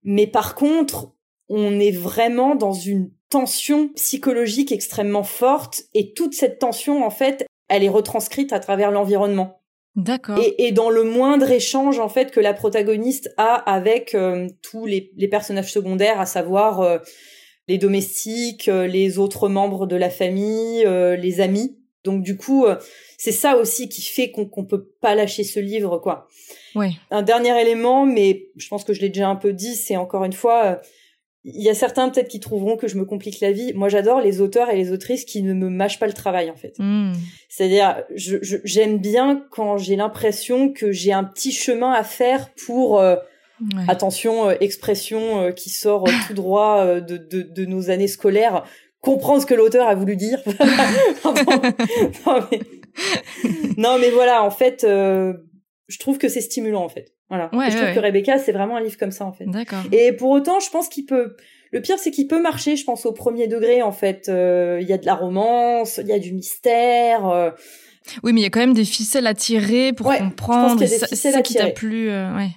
Mais 0.03 0.27
par 0.27 0.55
contre, 0.55 1.13
on 1.53 1.79
est 1.79 1.91
vraiment 1.91 2.55
dans 2.55 2.73
une 2.73 3.11
tension 3.31 3.89
psychologique 3.95 4.73
extrêmement 4.73 5.23
forte 5.23 5.85
et 5.95 6.13
toute 6.13 6.35
cette 6.35 6.59
tension 6.59 7.05
en 7.05 7.11
fait 7.11 7.47
elle 7.69 7.85
est 7.85 7.89
retranscrite 7.89 8.53
à 8.53 8.61
travers 8.61 8.91
l'environnement. 8.91 9.63
D'accord. 9.97 10.39
Et, 10.59 10.73
dans 10.73 10.89
le 10.89 11.05
moindre 11.05 11.51
échange 11.51 11.99
en 11.99 12.09
fait 12.09 12.31
que 12.31 12.41
la 12.41 12.55
protagoniste 12.55 13.33
a 13.37 13.55
avec 13.55 14.15
euh, 14.15 14.49
tous 14.63 14.87
les, 14.87 15.11
personnages 15.31 15.73
secondaires, 15.73 16.19
à 16.19 16.27
savoir 16.27 16.81
euh, 16.81 16.99
les 17.69 17.77
domestiques, 17.77 18.69
euh, 18.69 18.87
les 18.87 19.19
autres 19.19 19.49
membres 19.49 19.87
de 19.87 19.97
la 19.97 20.09
famille, 20.09 20.85
les 20.87 21.41
amis. 21.41 21.79
Donc 22.05 22.23
du 22.23 22.37
coup, 22.37 22.67
c'est 23.17 23.33
ça 23.33 23.57
aussi 23.57 23.89
qui 23.89 24.03
fait 24.03 24.31
qu'on 24.31 24.47
qu'on 24.47 24.65
peut 24.65 24.89
pas 25.01 25.15
lâcher 25.15 25.45
ce 25.45 25.61
livre 25.61 25.99
quoi. 25.99 26.27
Ouais. 26.75 26.91
Un 27.11 27.23
dernier 27.23 27.61
élément, 27.61 28.07
mais 28.07 28.49
je 28.57 28.67
pense 28.69 28.83
que 28.83 28.93
je 28.93 29.01
l'ai 29.01 29.09
déjà 29.09 29.29
un 29.29 29.37
peu 29.37 29.53
dit, 29.53 29.77
c'est 29.77 29.97
encore 29.97 30.25
une 30.25 30.33
fois 30.33 30.81
il 31.45 31.63
y 31.63 31.69
a 31.69 31.75
certains 31.75 32.09
peut-être 32.09 32.29
qui 32.29 32.39
trouveront 32.39 32.77
que 32.77 32.87
je 32.87 32.97
me 32.97 33.05
complique 33.05 33.41
la 33.41 33.51
vie. 33.51 33.73
Moi, 33.75 33.89
j'adore 33.89 34.21
les 34.21 34.41
auteurs 34.41 34.71
et 34.71 34.77
les 34.77 34.93
autrices 34.93 35.25
qui 35.25 35.43
ne 35.43 35.53
me 35.55 35.69
mâchent 35.69 35.99
pas 35.99 36.07
le 36.07 36.13
travail, 36.13 36.51
en 36.51 36.55
fait. 36.55 36.75
Hmm. 36.79 37.13
C'est-à-dire, 37.49 38.05
j'aime 38.15 38.99
bien 38.99 39.45
quand 39.51 39.77
j'ai 39.77 39.97
l'impression 39.97 40.73
que 40.73 40.93
j'ai 40.93 41.13
un 41.13 41.25
petit 41.25 41.51
chemin 41.51 41.93
à 41.93 42.05
faire 42.05 42.51
pour, 42.67 43.01
euh, 43.01 43.17
attention, 43.89 44.51
euh, 44.51 44.55
expression 44.61 45.41
euh, 45.41 45.51
qui 45.51 45.71
sort 45.71 46.05
tout 46.29 46.35
droit 46.35 47.01
de, 47.01 47.17
de, 47.17 47.43
de, 47.43 47.65
nos 47.65 47.91
années 47.91 48.09
scolaires, 48.09 48.63
comprendre 49.01 49.43
ce 49.43 49.47
que 49.47 49.55
l'auteur 49.55 49.89
a 49.89 49.97
voulu 49.97 50.15
dire. 50.15 50.41
non, 51.25 51.35
mais... 52.51 52.61
non, 53.77 53.99
mais 53.99 54.11
voilà, 54.11 54.45
en 54.45 54.51
fait, 54.53 54.87
je 55.89 55.99
trouve 55.99 56.19
que 56.19 56.29
c'est 56.29 56.41
stimulant, 56.41 56.85
en 56.85 56.89
fait. 56.89 57.13
Voilà. 57.33 57.51
je 57.71 57.77
trouve 57.77 57.95
que 57.95 58.01
Rebecca, 58.01 58.39
c'est 58.39 58.53
vraiment 58.53 58.77
un 58.77 58.83
livre 58.83 58.99
comme 58.99 59.11
ça 59.11 59.25
en 59.25 59.33
fait. 59.33 59.47
D'accord. 59.47 59.83
Et 59.91 60.13
pour 60.13 60.31
autant, 60.31 60.61
je 60.61 60.69
pense 60.71 60.89
qu'il 60.89 61.07
peut. 61.07 61.35
Le 61.71 61.81
pire, 61.81 61.99
c'est 61.99 62.11
qu'il 62.11 62.27
peut 62.27 62.43
marcher, 62.43 62.77
je 62.77 62.85
pense, 62.85 63.07
au 63.07 63.13
premier 63.13 63.49
degré 63.49 63.81
en 63.81 63.93
fait. 63.93 64.29
Euh, 64.29 64.79
il 64.83 64.87
y 64.87 64.93
a 64.93 64.99
de 64.99 65.07
la 65.07 65.15
romance, 65.15 65.99
il 66.03 66.09
y 66.09 66.13
a 66.13 66.19
du 66.19 66.35
mystère. 66.35 67.27
Euh. 67.27 67.51
Oui, 68.23 68.35
mais 68.35 68.41
il 68.41 68.43
y 68.43 68.47
a 68.47 68.51
quand 68.51 68.61
même 68.61 68.75
des 68.75 68.85
ficelles 68.85 69.27
à 69.27 69.33
tirer 69.33 69.95
pour 69.95 70.13
comprendre. 70.13 70.85
Je 70.85 70.99
pense 70.99 71.15
ça, 71.15 71.41
qui 71.41 71.55
t'a 71.55 71.71
plu, 71.71 72.11
euh, 72.11 72.37
ouais. 72.37 72.51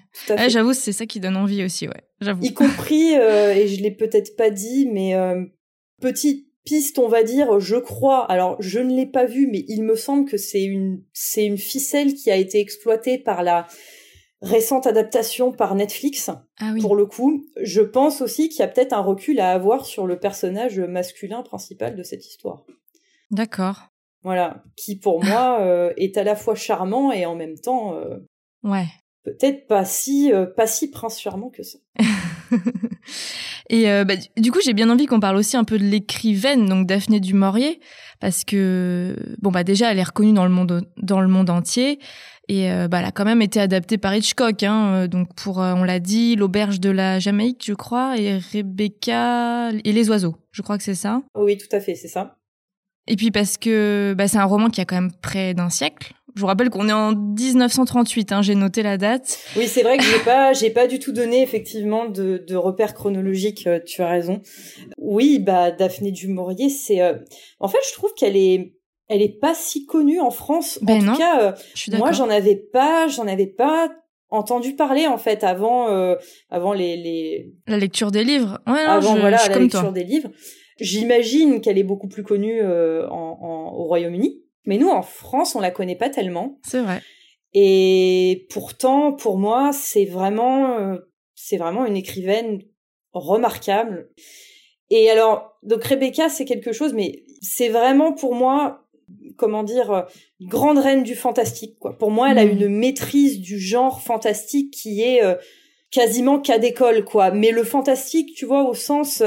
J'avoue, 0.49 0.73
c'est 0.73 0.91
ça 0.91 1.05
qui 1.05 1.21
donne 1.21 1.37
envie 1.37 1.63
aussi, 1.63 1.87
ouais. 1.87 2.01
J'avoue. 2.19 2.43
Y 2.43 2.53
compris, 2.53 3.13
et 3.13 3.67
je 3.67 3.81
l'ai 3.81 3.91
peut-être 3.91 4.35
pas 4.35 4.49
dit, 4.49 4.89
mais 4.91 5.15
petite 6.01 6.47
piste, 6.65 6.99
on 6.99 7.07
va 7.07 7.23
dire, 7.23 7.59
je 7.59 7.77
crois. 7.77 8.25
Alors, 8.25 8.57
je 8.59 8.79
ne 8.79 8.93
l'ai 8.95 9.05
pas 9.05 9.25
vu, 9.25 9.47
mais 9.47 9.63
il 9.67 9.83
me 9.83 9.95
semble 9.95 10.29
que 10.29 10.37
c'est 10.37 10.63
une, 10.63 11.01
c'est 11.13 11.45
une 11.45 11.57
ficelle 11.57 12.13
qui 12.13 12.31
a 12.31 12.35
été 12.35 12.59
exploitée 12.59 13.17
par 13.17 13.43
la 13.43 13.67
récente 14.41 14.87
adaptation 14.87 15.51
par 15.51 15.75
Netflix. 15.75 16.29
Ah 16.59 16.73
pour 16.81 16.95
le 16.95 17.05
coup, 17.05 17.45
je 17.61 17.81
pense 17.81 18.21
aussi 18.21 18.49
qu'il 18.49 18.59
y 18.59 18.63
a 18.63 18.67
peut-être 18.67 18.93
un 18.93 19.01
recul 19.01 19.39
à 19.39 19.51
avoir 19.51 19.85
sur 19.85 20.07
le 20.07 20.19
personnage 20.19 20.79
masculin 20.79 21.41
principal 21.41 21.95
de 21.95 22.03
cette 22.03 22.25
histoire. 22.25 22.65
D'accord. 23.31 23.89
Voilà, 24.23 24.63
qui 24.75 24.97
pour 24.97 25.23
moi 25.23 25.59
euh, 25.61 25.93
est 25.97 26.17
à 26.17 26.23
la 26.23 26.35
fois 26.35 26.55
charmant 26.55 27.11
et 27.11 27.25
en 27.25 27.35
même 27.35 27.57
temps 27.59 27.95
euh, 27.95 28.17
ouais. 28.63 28.87
Peut-être 29.23 29.65
pas 29.67 29.85
si 29.85 30.31
euh, 30.31 30.45
pas 30.45 30.67
si 30.67 30.89
prince 30.89 31.19
charmant 31.19 31.49
que 31.49 31.63
ça. 31.63 31.79
et 33.69 33.85
bah, 34.05 34.15
du 34.37 34.51
coup, 34.51 34.59
j'ai 34.63 34.73
bien 34.73 34.89
envie 34.89 35.05
qu'on 35.05 35.19
parle 35.19 35.37
aussi 35.37 35.57
un 35.57 35.63
peu 35.63 35.77
de 35.77 35.83
l'écrivaine, 35.83 36.65
donc 36.65 36.87
Daphné 36.87 37.19
du 37.19 37.33
Maurier, 37.33 37.79
parce 38.19 38.43
que 38.43 39.15
bon 39.41 39.51
bah 39.51 39.63
déjà, 39.63 39.91
elle 39.91 39.99
est 39.99 40.03
reconnue 40.03 40.33
dans 40.33 40.45
le 40.45 40.51
monde 40.51 40.87
dans 40.97 41.21
le 41.21 41.27
monde 41.27 41.49
entier. 41.49 41.99
Et 42.47 42.71
euh, 42.71 42.87
bah, 42.87 42.99
elle 42.99 43.05
a 43.05 43.11
quand 43.11 43.25
même 43.25 43.41
été 43.41 43.59
adaptée 43.59 43.97
par 43.97 44.15
Hitchcock. 44.15 44.61
Hein, 44.63 44.93
euh, 44.93 45.07
donc 45.07 45.33
pour, 45.35 45.61
euh, 45.61 45.73
on 45.75 45.83
l'a 45.83 45.99
dit, 45.99 46.35
l'auberge 46.35 46.79
de 46.79 46.89
la 46.89 47.19
Jamaïque, 47.19 47.63
je 47.65 47.73
crois, 47.73 48.17
et 48.17 48.37
Rebecca 48.37 49.71
et 49.71 49.91
les 49.91 50.09
oiseaux. 50.09 50.35
Je 50.51 50.61
crois 50.61 50.77
que 50.77 50.83
c'est 50.83 50.95
ça. 50.95 51.21
Oui, 51.35 51.57
tout 51.57 51.73
à 51.75 51.79
fait, 51.79 51.95
c'est 51.95 52.07
ça. 52.07 52.37
Et 53.07 53.15
puis 53.15 53.31
parce 53.31 53.57
que 53.57 54.15
bah, 54.17 54.27
c'est 54.27 54.37
un 54.37 54.45
roman 54.45 54.69
qui 54.69 54.81
a 54.81 54.85
quand 54.85 54.95
même 54.95 55.11
près 55.21 55.53
d'un 55.53 55.69
siècle. 55.69 56.13
Je 56.35 56.41
vous 56.41 56.47
rappelle 56.47 56.69
qu'on 56.69 56.89
est 56.89 56.93
en 56.93 57.13
1938. 57.15 58.31
Hein, 58.31 58.41
j'ai 58.41 58.55
noté 58.55 58.83
la 58.83 58.97
date. 58.97 59.39
Oui, 59.55 59.67
c'est 59.67 59.83
vrai 59.83 59.97
que 59.97 60.03
j'ai 60.03 60.19
pas, 60.19 60.53
j'ai 60.53 60.69
pas 60.69 60.87
du 60.87 60.99
tout 60.99 61.11
donné 61.11 61.41
effectivement 61.41 62.05
de, 62.09 62.43
de 62.45 62.55
repères 62.55 62.93
chronologiques. 62.93 63.69
tu 63.85 64.01
as 64.01 64.09
raison. 64.09 64.41
Oui, 64.97 65.39
bah 65.39 65.71
Daphné 65.71 66.11
du 66.11 66.27
Maurier, 66.27 66.69
c'est. 66.69 67.01
En 67.59 67.67
fait, 67.67 67.79
je 67.89 67.93
trouve 67.93 68.13
qu'elle 68.15 68.35
est 68.35 68.73
elle 69.07 69.21
est 69.21 69.39
pas 69.39 69.53
si 69.53 69.85
connue 69.85 70.19
en 70.19 70.31
France. 70.31 70.79
en 70.81 70.85
ben 70.85 70.99
tout 70.99 71.17
cas, 71.17 71.41
euh, 71.41 71.97
moi 71.97 72.11
j'en 72.11 72.29
avais 72.29 72.55
pas, 72.55 73.07
j'en 73.07 73.27
avais 73.27 73.47
pas 73.47 73.91
entendu 74.29 74.75
parler 74.75 75.07
en 75.07 75.17
fait 75.17 75.43
avant, 75.43 75.89
euh, 75.89 76.15
avant 76.49 76.73
les, 76.73 76.97
les 76.97 77.53
la 77.67 77.77
lecture 77.77 78.11
des 78.11 78.23
livres. 78.23 78.59
Ouais, 78.67 78.79
avant 78.79 79.15
je, 79.15 79.21
voilà 79.21 79.37
je 79.37 79.49
la 79.49 79.59
lecture 79.59 79.91
des 79.91 80.03
livres. 80.03 80.29
J'imagine 80.79 81.61
qu'elle 81.61 81.77
est 81.77 81.83
beaucoup 81.83 82.07
plus 82.07 82.23
connue 82.23 82.59
euh, 82.61 83.07
en, 83.09 83.37
en, 83.41 83.73
au 83.75 83.83
Royaume-Uni, 83.85 84.41
mais 84.65 84.77
nous 84.77 84.89
en 84.89 85.01
France 85.01 85.55
on 85.55 85.59
la 85.59 85.71
connaît 85.71 85.95
pas 85.95 86.09
tellement. 86.09 86.59
C'est 86.65 86.81
vrai. 86.81 87.01
Et 87.53 88.47
pourtant, 88.49 89.13
pour 89.13 89.37
moi, 89.37 89.71
c'est 89.71 90.03
vraiment, 90.03 90.97
c'est 91.35 91.55
vraiment 91.55 91.85
une 91.85 91.95
écrivaine 91.95 92.61
remarquable. 93.13 94.09
Et 94.89 95.09
alors, 95.09 95.57
donc 95.63 95.83
Rebecca, 95.85 96.27
c'est 96.27 96.43
quelque 96.43 96.73
chose, 96.73 96.93
mais 96.93 97.23
c'est 97.41 97.69
vraiment 97.69 98.11
pour 98.11 98.35
moi 98.35 98.85
comment 99.37 99.63
dire, 99.63 99.91
euh, 99.91 100.01
grande 100.41 100.79
reine 100.79 101.03
du 101.03 101.15
fantastique. 101.15 101.77
Quoi. 101.79 101.97
Pour 101.97 102.11
moi, 102.11 102.31
elle 102.31 102.39
a 102.39 102.45
mm. 102.45 102.51
une 102.51 102.69
maîtrise 102.69 103.39
du 103.39 103.59
genre 103.59 104.01
fantastique 104.01 104.71
qui 104.71 105.01
est 105.01 105.23
euh, 105.23 105.35
quasiment 105.91 106.39
cas 106.39 106.57
d'école, 106.57 107.05
quoi. 107.05 107.31
Mais 107.31 107.51
le 107.51 107.63
fantastique, 107.63 108.33
tu 108.35 108.45
vois, 108.45 108.67
au 108.67 108.73
sens 108.73 109.21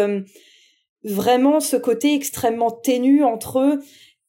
vraiment 1.05 1.61
ce 1.61 1.77
côté 1.77 2.15
extrêmement 2.15 2.71
ténu 2.71 3.23
entre 3.23 3.79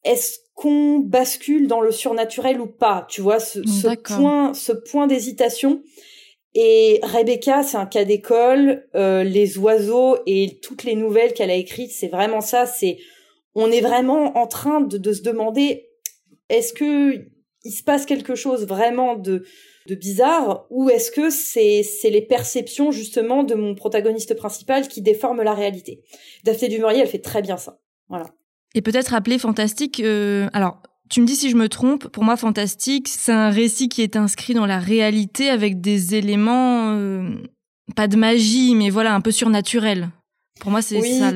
est-ce 0.04 0.40
qu'on 0.56 1.00
bascule 1.00 1.68
dans 1.68 1.82
le 1.82 1.92
surnaturel 1.92 2.60
ou 2.60 2.68
pas, 2.68 3.06
tu 3.10 3.22
vois, 3.22 3.40
ce, 3.40 3.62
ce 3.64 3.96
point, 3.96 4.54
ce 4.54 4.72
point 4.72 5.08
d'hésitation. 5.08 5.82
Et 6.54 7.00
Rebecca, 7.04 7.64
c'est 7.64 7.78
un 7.78 7.86
cas 7.86 8.06
d'école. 8.06 8.88
Euh, 8.96 9.24
les 9.24 9.58
oiseaux 9.58 10.18
et 10.26 10.60
toutes 10.62 10.84
les 10.84 10.96
nouvelles 10.96 11.34
qu'elle 11.34 11.52
a 11.52 11.56
écrites, 11.56 11.92
c'est 11.92 12.08
vraiment 12.08 12.42
ça. 12.42 12.66
C'est, 12.66 12.98
on 13.56 13.72
est 13.72 13.82
vraiment 13.82 14.38
en 14.38 14.48
train 14.48 14.82
de, 14.82 14.98
de 14.98 15.14
se 15.14 15.22
demander, 15.22 15.90
est-ce 16.50 16.74
que 16.74 17.28
il 17.66 17.72
se 17.72 17.84
passe 17.84 18.06
quelque 18.06 18.36
chose 18.36 18.66
vraiment 18.66 19.16
de 19.16 19.44
de 19.88 19.96
bizarre 19.96 20.66
ou 20.70 20.90
est-ce 20.90 21.12
que 21.12 21.30
c'est 21.30 21.84
c'est 21.84 22.10
les 22.10 22.22
perceptions 22.22 22.92
justement 22.92 23.44
de 23.44 23.56
mon 23.56 23.76
protagoniste 23.76 24.34
principal 24.36 24.88
qui 24.88 25.02
déforment 25.02 25.42
la 25.42 25.54
réalité 25.54 26.02
Daphné 26.44 26.68
du 26.68 26.82
elle 26.82 27.08
fait 27.08 27.20
très 27.20 27.42
bien 27.42 27.58
ça. 27.58 27.82
Voilà. 28.08 28.28
Et 28.76 28.82
peut-être 28.82 29.14
appeler 29.14 29.40
fantastique. 29.40 30.00
Euh, 30.00 30.48
alors, 30.54 30.82
tu 31.10 31.22
me 31.22 31.26
dis 31.26 31.36
si 31.36 31.50
je 31.50 31.56
me 31.56 31.68
trompe. 31.68 32.08
Pour 32.08 32.24
moi, 32.24 32.38
fantastique, 32.38 33.08
c'est 33.08 33.32
un 33.32 33.50
récit 33.50 33.90
qui 33.90 34.02
est 34.02 34.16
inscrit 34.16 34.54
dans 34.54 34.66
la 34.66 34.80
réalité 34.80 35.50
avec 35.50 35.82
des 35.82 36.16
éléments, 36.16 36.92
euh, 36.94 37.30
pas 37.96 38.08
de 38.08 38.16
magie, 38.16 38.76
mais 38.76 38.90
voilà, 38.90 39.14
un 39.14 39.22
peu 39.22 39.32
surnaturel. 39.32 40.10
Pour 40.60 40.72
moi, 40.72 40.82
c'est 40.82 41.02
ça. 41.02 41.32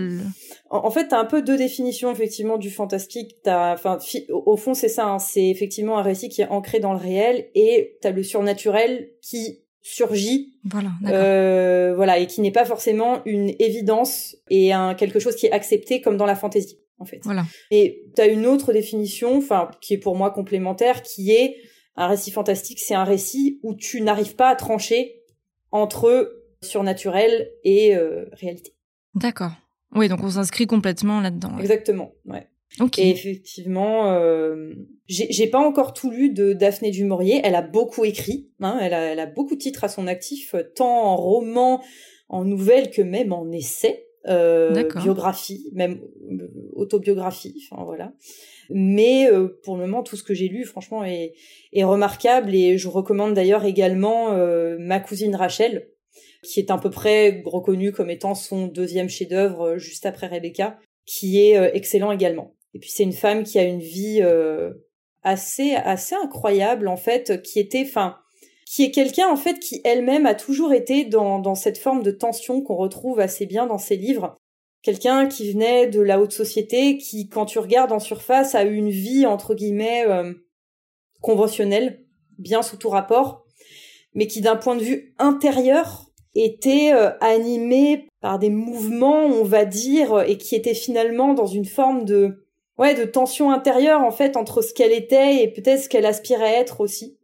En, 0.70 0.92
fait, 0.92 1.10
t'as 1.10 1.20
un 1.20 1.26
peu 1.26 1.42
deux 1.42 1.58
définitions 1.58 2.12
effectivement 2.12 2.58
du 2.58 2.70
fantastique. 2.70 3.38
T'as, 3.44 3.74
enfin, 3.74 3.98
au, 4.30 4.58
fond, 4.58 4.74
c'est 4.74 4.90
ça. 4.90 5.06
Hein. 5.06 5.20
c'est 5.20 5.50
effectivement 5.50 5.98
un 5.98 6.02
récit 6.02 6.30
qui 6.30 6.42
est 6.42 6.48
ancré 6.48 6.80
dans 6.80 6.94
le 6.94 7.00
réel, 7.00 7.48
et 7.56 7.98
t'as 8.02 8.12
le 8.12 8.22
surnaturel 8.22 9.10
qui 9.22 9.60
surgit, 9.82 10.54
voilà, 10.64 10.92
euh, 11.08 11.94
voilà, 11.96 12.18
et 12.18 12.26
qui 12.26 12.40
n'est 12.40 12.52
pas 12.52 12.64
forcément 12.64 13.22
une 13.26 13.54
évidence 13.60 14.38
et 14.50 14.72
un 14.72 14.96
quelque 14.96 15.20
chose 15.20 15.36
qui 15.36 15.48
est 15.48 15.52
accepté 15.52 16.00
comme 16.00 16.16
dans 16.16 16.26
la 16.26 16.36
fantaisie 16.36 16.78
en 17.00 17.06
fait. 17.06 17.20
Voilà. 17.24 17.46
Et 17.72 18.06
tu 18.16 18.22
as 18.22 18.28
une 18.28 18.46
autre 18.46 18.74
définition, 18.74 19.38
enfin, 19.38 19.70
qui 19.82 19.94
est 19.94 19.98
pour 20.00 20.16
moi 20.16 20.32
complémentaire, 20.32 21.02
qui 21.02 21.32
est 21.32 21.58
un 21.96 22.08
récit 22.08 22.32
fantastique, 22.32 22.80
c'est 22.80 22.96
un 22.96 23.04
récit 23.04 23.60
où 23.64 23.76
tu 23.76 24.02
n'arrives 24.02 24.36
pas 24.36 24.50
à 24.50 24.56
trancher 24.56 25.22
entre 25.72 26.40
surnaturel 26.62 27.52
et 27.64 27.96
euh, 27.96 28.26
réalité. 28.34 28.74
D'accord. 29.16 29.52
Oui, 29.96 30.08
donc 30.08 30.24
on 30.24 30.32
s'inscrit 30.32 30.66
complètement 30.66 31.22
là-dedans. 31.22 31.58
Exactement, 31.60 32.14
ouais. 32.26 32.48
Et 32.98 33.12
effectivement, 33.12 34.12
euh, 34.14 34.74
j'ai 35.08 35.48
pas 35.48 35.60
encore 35.60 35.94
tout 35.94 36.10
lu 36.10 36.32
de 36.32 36.54
Daphné 36.54 36.90
du 36.90 37.04
Maurier. 37.04 37.40
Elle 37.44 37.54
a 37.54 37.62
beaucoup 37.62 38.04
écrit, 38.04 38.50
hein, 38.62 38.80
elle, 38.82 38.96
a, 38.96 39.12
elle 39.12 39.20
a 39.20 39.28
beaucoup 39.28 39.54
de 39.54 39.60
titres 39.60 39.84
à 39.84 39.90
son 39.90 40.08
actif, 40.08 40.56
tant 40.76 41.04
en 41.04 41.16
roman, 41.16 41.84
en 42.30 42.46
nouvelles 42.46 42.90
que 42.90 43.04
même 43.04 43.32
en 43.32 43.52
essais 43.52 44.08
euh, 44.28 44.90
biographie, 44.96 45.70
même 45.74 46.02
euh, 46.32 46.48
autobiographie, 46.74 47.56
enfin 47.70 47.84
voilà. 47.84 48.14
Mais 48.70 49.30
euh, 49.30 49.60
pour 49.64 49.76
le 49.76 49.82
moment, 49.82 50.04
tout 50.04 50.16
ce 50.16 50.24
que 50.24 50.34
j'ai 50.34 50.48
lu, 50.48 50.64
franchement, 50.66 51.04
est, 51.04 51.34
est, 51.74 51.84
remarquable 51.84 52.56
et 52.56 52.78
je 52.78 52.88
recommande 52.88 53.34
d'ailleurs 53.34 53.66
également 53.66 54.32
euh, 54.32 54.78
ma 54.80 55.00
cousine 55.00 55.36
Rachel, 55.36 55.90
qui 56.44 56.60
est 56.60 56.72
à 56.72 56.78
peu 56.78 56.90
près 56.90 57.42
reconnue 57.46 57.92
comme 57.92 58.10
étant 58.10 58.36
son 58.36 58.68
deuxième 58.68 59.10
chef-d'œuvre 59.10 59.78
juste 59.78 60.06
après 60.06 60.28
Rebecca, 60.28 60.78
qui 61.06 61.40
est 61.40 61.76
excellent 61.76 62.12
également. 62.12 62.56
Et 62.74 62.80
puis 62.80 62.90
c'est 62.92 63.04
une 63.04 63.14
femme 63.14 63.44
qui 63.44 63.60
a 63.60 63.64
une 63.64 63.80
vie 63.80 64.22
assez 65.22 65.74
assez 65.76 66.16
incroyable 66.16 66.88
en 66.88 66.98
fait, 66.98 67.42
qui 67.42 67.60
était, 67.60 67.86
enfin 67.88 68.18
qui 68.74 68.82
est 68.82 68.90
quelqu'un 68.90 69.28
en 69.28 69.36
fait 69.36 69.60
qui 69.60 69.82
elle-même 69.84 70.26
a 70.26 70.34
toujours 70.34 70.74
été 70.74 71.06
dans, 71.06 71.38
dans 71.38 71.54
cette 71.54 71.78
forme 71.78 72.02
de 72.02 72.10
tension 72.10 72.60
qu'on 72.64 72.76
retrouve 72.76 73.20
assez 73.20 73.46
bien 73.46 73.68
dans 73.68 73.78
ses 73.78 73.96
livres. 73.96 74.36
Quelqu'un 74.82 75.28
qui 75.28 75.52
venait 75.52 75.86
de 75.86 76.02
la 76.02 76.20
haute 76.20 76.32
société, 76.32 76.98
qui, 76.98 77.30
quand 77.30 77.46
tu 77.46 77.60
regardes 77.60 77.92
en 77.92 78.00
surface, 78.00 78.56
a 78.56 78.64
eu 78.64 78.74
une 78.74 78.90
vie 78.90 79.28
entre 79.28 79.54
guillemets 79.54 80.08
euh, 80.08 80.34
conventionnelle, 81.22 82.04
bien 82.40 82.64
sous 82.64 82.76
tout 82.76 82.90
rapport, 82.90 83.46
mais 84.16 84.26
qui 84.26 84.42
d'un 84.42 84.56
point 84.56 84.76
de 84.76 84.84
vue 84.84 85.14
intérieur 85.20 86.10
était 86.34 86.94
euh, 86.94 87.12
animé 87.22 88.08
par 88.22 88.40
des 88.40 88.50
mouvements, 88.50 89.26
on 89.26 89.44
va 89.44 89.66
dire, 89.66 90.24
et 90.24 90.40
qui 90.40 90.56
était 90.56 90.74
finalement 90.74 91.36
dans 91.36 91.46
une 91.46 91.66
forme 91.66 92.06
de 92.06 92.44
ouais 92.80 92.96
de 92.96 93.06
tension 93.06 93.52
intérieure 93.52 94.02
en 94.02 94.10
fait 94.10 94.36
entre 94.36 94.64
ce 94.64 94.74
qu'elle 94.74 94.94
était 94.94 95.44
et 95.44 95.48
peut-être 95.48 95.84
ce 95.84 95.90
qu'elle 95.90 96.08
aspirait 96.08 96.56
à 96.56 96.60
être 96.60 96.82
aussi. 96.82 97.20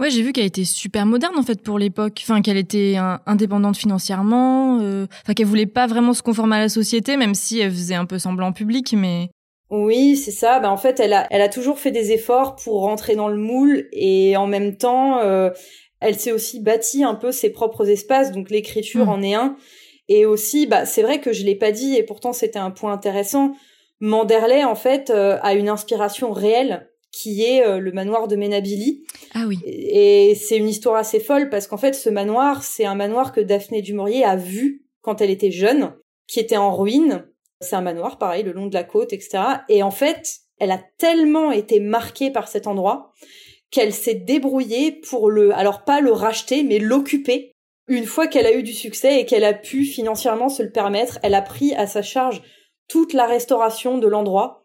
Ouais, 0.00 0.10
j'ai 0.10 0.22
vu 0.22 0.32
qu'elle 0.32 0.46
était 0.46 0.64
super 0.64 1.06
moderne 1.06 1.34
en 1.36 1.42
fait 1.42 1.62
pour 1.62 1.78
l'époque. 1.78 2.20
Enfin, 2.22 2.42
qu'elle 2.42 2.56
était 2.56 2.96
indépendante 3.26 3.76
financièrement. 3.76 4.80
Euh... 4.80 5.06
Enfin, 5.22 5.34
qu'elle 5.34 5.46
voulait 5.46 5.66
pas 5.66 5.86
vraiment 5.86 6.12
se 6.12 6.22
conformer 6.22 6.56
à 6.56 6.60
la 6.60 6.68
société, 6.68 7.16
même 7.16 7.34
si 7.34 7.60
elle 7.60 7.70
faisait 7.70 7.94
un 7.94 8.06
peu 8.06 8.18
semblant 8.18 8.52
public, 8.52 8.94
mais. 8.96 9.28
Oui, 9.70 10.16
c'est 10.16 10.32
ça. 10.32 10.60
Ben, 10.60 10.68
en 10.68 10.76
fait, 10.76 11.00
elle 11.00 11.14
a, 11.14 11.26
elle 11.30 11.40
a 11.40 11.48
toujours 11.48 11.78
fait 11.78 11.90
des 11.90 12.12
efforts 12.12 12.56
pour 12.56 12.82
rentrer 12.82 13.16
dans 13.16 13.28
le 13.28 13.38
moule 13.38 13.88
et 13.92 14.36
en 14.36 14.46
même 14.46 14.76
temps, 14.76 15.18
euh, 15.20 15.50
elle 16.00 16.18
s'est 16.18 16.32
aussi 16.32 16.60
bâti 16.60 17.04
un 17.04 17.14
peu 17.14 17.32
ses 17.32 17.50
propres 17.50 17.88
espaces. 17.88 18.32
Donc 18.32 18.50
l'écriture 18.50 19.06
mmh. 19.06 19.10
en 19.10 19.22
est 19.22 19.34
un. 19.34 19.56
Et 20.08 20.26
aussi, 20.26 20.66
bah, 20.66 20.84
c'est 20.84 21.02
vrai 21.02 21.20
que 21.20 21.32
je 21.32 21.44
l'ai 21.44 21.54
pas 21.54 21.72
dit 21.72 21.96
et 21.96 22.02
pourtant 22.02 22.32
c'était 22.32 22.58
un 22.58 22.70
point 22.70 22.92
intéressant. 22.92 23.52
Manderley, 24.00 24.64
en 24.64 24.74
fait, 24.74 25.10
euh, 25.10 25.38
a 25.42 25.54
une 25.54 25.68
inspiration 25.68 26.32
réelle 26.32 26.91
qui 27.12 27.44
est 27.44 27.64
euh, 27.64 27.78
le 27.78 27.92
manoir 27.92 28.26
de 28.26 28.36
Menabili. 28.36 29.04
Ah 29.34 29.44
oui. 29.46 29.58
Et 29.64 30.34
c'est 30.34 30.56
une 30.56 30.68
histoire 30.68 30.96
assez 30.96 31.20
folle 31.20 31.50
parce 31.50 31.66
qu'en 31.66 31.76
fait, 31.76 31.92
ce 31.92 32.08
manoir, 32.08 32.64
c'est 32.64 32.86
un 32.86 32.94
manoir 32.94 33.32
que 33.32 33.40
Daphné 33.40 33.82
du 33.82 33.92
Maurier 33.92 34.24
a 34.24 34.34
vu 34.34 34.86
quand 35.02 35.20
elle 35.20 35.30
était 35.30 35.50
jeune, 35.50 35.94
qui 36.26 36.40
était 36.40 36.56
en 36.56 36.74
ruine. 36.74 37.28
C'est 37.60 37.76
un 37.76 37.82
manoir, 37.82 38.18
pareil, 38.18 38.42
le 38.42 38.52
long 38.52 38.66
de 38.66 38.74
la 38.74 38.82
côte, 38.82 39.12
etc. 39.12 39.42
Et 39.68 39.82
en 39.82 39.90
fait, 39.90 40.38
elle 40.58 40.70
a 40.70 40.82
tellement 40.98 41.52
été 41.52 41.78
marquée 41.80 42.30
par 42.30 42.48
cet 42.48 42.66
endroit 42.66 43.12
qu'elle 43.70 43.92
s'est 43.92 44.14
débrouillée 44.14 44.92
pour 44.92 45.30
le, 45.30 45.54
alors 45.54 45.84
pas 45.84 46.00
le 46.00 46.12
racheter, 46.12 46.62
mais 46.62 46.78
l'occuper. 46.78 47.52
Une 47.88 48.06
fois 48.06 48.26
qu'elle 48.26 48.46
a 48.46 48.54
eu 48.54 48.62
du 48.62 48.72
succès 48.72 49.20
et 49.20 49.26
qu'elle 49.26 49.44
a 49.44 49.54
pu 49.54 49.84
financièrement 49.84 50.48
se 50.48 50.62
le 50.62 50.70
permettre, 50.70 51.18
elle 51.22 51.34
a 51.34 51.42
pris 51.42 51.74
à 51.74 51.86
sa 51.86 52.02
charge 52.02 52.42
toute 52.88 53.12
la 53.12 53.26
restauration 53.26 53.98
de 53.98 54.06
l'endroit 54.06 54.61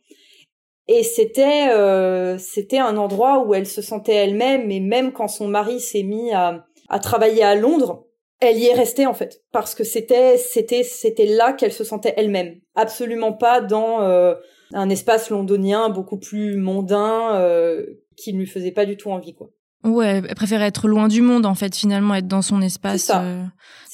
et 0.88 1.04
c'était 1.04 1.69
euh, 1.69 2.38
c'était 2.38 2.80
un 2.80 2.97
endroit 2.97 3.43
où 3.45 3.54
elle 3.54 3.65
se 3.65 3.82
sentait 3.82 4.15
elle-même, 4.15 4.71
et 4.71 4.80
même 4.80 5.12
quand 5.12 5.28
son 5.28 5.47
mari 5.47 5.80
s'est 5.80 6.04
mis 6.04 6.32
à, 6.32 6.65
à 6.89 7.00
travailler 7.00 7.43
à 7.43 7.56
Londres, 7.56 8.06
elle 8.39 8.58
y 8.58 8.67
est 8.67 8.73
restée 8.73 9.06
en 9.06 9.13
fait, 9.13 9.41
parce 9.52 9.76
que 9.76 9.84
c'était 9.84 10.38
c'était 10.38 10.84
c'était 10.84 11.26
là 11.26 11.54
qu'elle 11.54 11.73
se 11.73 11.84
sentait 11.84 12.13
elle-même, 12.17 12.56
absolument 12.76 13.34
pas 13.34 13.62
dans 13.62 14.02
euh, 14.02 14.36
un 14.73 14.89
espace 14.89 15.30
londonien 15.30 15.89
beaucoup 15.89 16.17
plus 16.17 16.58
mondain 16.58 17.36
euh, 17.36 17.86
qui 18.15 18.34
ne 18.34 18.39
lui 18.39 18.47
faisait 18.47 18.71
pas 18.71 18.86
du 18.86 18.97
tout 18.97 19.12
envie 19.12 19.34
quoi. 19.34 19.50
Ouais, 19.84 20.21
elle 20.28 20.36
préférait 20.36 20.67
être 20.67 20.88
loin 20.88 21.08
du 21.08 21.21
monde 21.21 21.45
en 21.45 21.56
fait, 21.56 21.76
finalement 21.76 22.15
être 22.15 22.28
dans 22.28 22.41
son 22.41 22.62
espace. 22.62 23.12
Euh, 23.13 23.43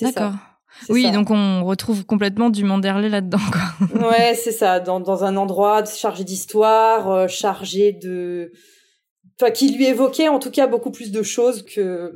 d'accord. 0.01 0.33
Oui, 0.89 1.11
donc 1.11 1.29
on 1.31 1.63
retrouve 1.63 2.05
complètement 2.05 2.49
du 2.49 2.63
Manderley 2.63 3.09
là-dedans. 3.09 3.39
Quoi. 3.51 4.09
ouais, 4.09 4.35
c'est 4.35 4.51
ça, 4.51 4.79
dans, 4.79 4.99
dans 4.99 5.23
un 5.23 5.37
endroit 5.37 5.83
chargé 5.85 6.23
d'histoire, 6.23 7.09
euh, 7.11 7.27
chargé 7.27 7.91
de... 7.93 8.51
Enfin, 9.39 9.51
qui 9.51 9.75
lui 9.75 9.85
évoquait 9.85 10.27
en 10.27 10.39
tout 10.39 10.51
cas 10.51 10.67
beaucoup 10.67 10.91
plus 10.91 11.11
de 11.11 11.23
choses 11.23 11.63
que 11.63 12.13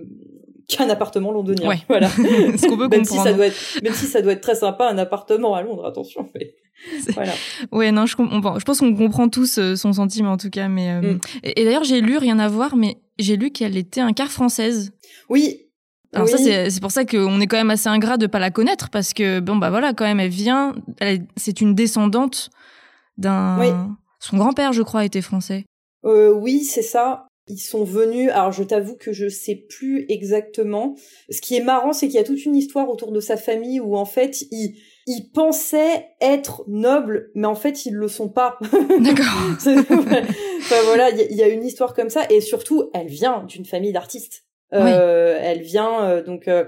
qu'un 0.68 0.90
appartement 0.90 1.32
londonien. 1.32 1.68
Ouais. 1.68 1.80
Voilà. 1.88 2.10
Ce 2.10 2.68
qu'on 2.68 2.78
peut 2.78 2.88
même 2.90 3.06
si 3.06 3.18
ça 3.18 3.34
doit 3.34 3.48
être, 3.48 3.82
même 3.84 3.94
si 3.94 4.06
ça 4.06 4.22
doit 4.22 4.34
être 4.34 4.42
très 4.42 4.56
sympa 4.56 4.88
un 4.88 4.98
appartement 4.98 5.56
à 5.56 5.62
Londres, 5.62 5.86
attention. 5.86 6.30
Mais... 6.36 6.54
Voilà. 7.14 7.32
Ouais, 7.72 7.92
non, 7.92 8.06
je, 8.06 8.16
je 8.18 8.64
pense 8.64 8.80
qu'on 8.80 8.96
comprend 8.96 9.30
tous 9.30 9.58
euh, 9.58 9.76
son 9.76 9.94
sentiment 9.94 10.34
en 10.34 10.38
tout 10.38 10.50
cas. 10.50 10.68
Mais 10.68 10.92
euh, 10.92 11.14
mm. 11.14 11.20
et, 11.44 11.62
et 11.62 11.66
d'ailleurs, 11.66 11.84
j'ai 11.84 12.02
lu 12.02 12.18
rien 12.18 12.38
à 12.38 12.48
voir, 12.48 12.76
mais 12.76 12.98
j'ai 13.18 13.38
lu 13.38 13.52
qu'elle 13.52 13.78
était 13.78 14.02
un 14.02 14.14
quart 14.14 14.32
française. 14.32 14.92
Oui, 15.30 15.67
alors 16.14 16.30
ça, 16.30 16.38
c'est 16.38 16.80
pour 16.82 16.92
ça 16.92 17.06
qu'on 17.06 17.40
est 17.42 17.48
quand 17.48 17.58
même 17.58 17.70
assez 17.70 17.90
ingrat 17.90 18.18
de 18.18 18.28
pas 18.28 18.40
la 18.40 18.50
connaître 18.50 18.90
parce 18.90 19.14
que 19.14 19.40
bon 19.40 19.58
bah 19.58 19.70
voilà, 19.70 19.94
quand 19.94 20.06
même, 20.06 20.20
elle 20.20 20.30
vient, 20.30 20.74
c'est 21.36 21.62
une 21.62 21.76
descendante 21.76 22.50
d'un. 23.18 23.98
Son 24.20 24.38
grand-père, 24.38 24.74
je 24.74 24.82
crois, 24.82 25.06
était 25.06 25.22
français. 25.22 25.66
Euh, 26.06 26.32
oui, 26.34 26.64
c'est 26.64 26.82
ça. 26.82 27.28
Ils 27.48 27.60
sont 27.60 27.84
venus. 27.84 28.30
Alors, 28.32 28.52
je 28.52 28.64
t'avoue 28.64 28.96
que 28.96 29.14
je 29.14 29.30
sais 29.30 29.56
plus 29.56 30.06
exactement. 30.10 30.96
Ce 31.30 31.40
qui 31.40 31.56
est 31.56 31.64
marrant, 31.64 31.94
c'est 31.94 32.08
qu'il 32.08 32.16
y 32.16 32.20
a 32.20 32.24
toute 32.24 32.44
une 32.46 32.56
histoire 32.56 32.90
autour 32.90 33.12
de 33.12 33.20
sa 33.20 33.38
famille 33.38 33.80
où 33.80 33.96
en 33.96 34.06
fait, 34.06 34.42
ils 34.52 34.76
ils 35.10 35.30
pensaient 35.32 36.08
être 36.20 36.66
nobles, 36.68 37.32
mais 37.34 37.48
en 37.48 37.56
fait 37.56 37.86
ils 37.86 37.94
le 37.94 38.10
sont 38.10 38.28
pas. 38.28 38.60
D'accord. 39.00 39.56
enfin 39.56 40.76
voilà, 40.84 41.12
il 41.12 41.32
y, 41.32 41.36
y, 41.36 41.44
a 41.44 41.48
une 41.48 41.64
histoire 41.64 41.94
comme 41.94 42.10
ça, 42.10 42.26
et 42.30 42.42
surtout, 42.42 42.90
elle 42.94 43.08
vient 43.08 43.46
d'une 43.46 43.64
famille 43.64 43.94
d'artistes. 43.94 44.47
Euh, 44.74 45.40
elle 45.42 45.62
vient 45.62 46.04
euh, 46.04 46.24
donc 46.24 46.48
euh, 46.48 46.66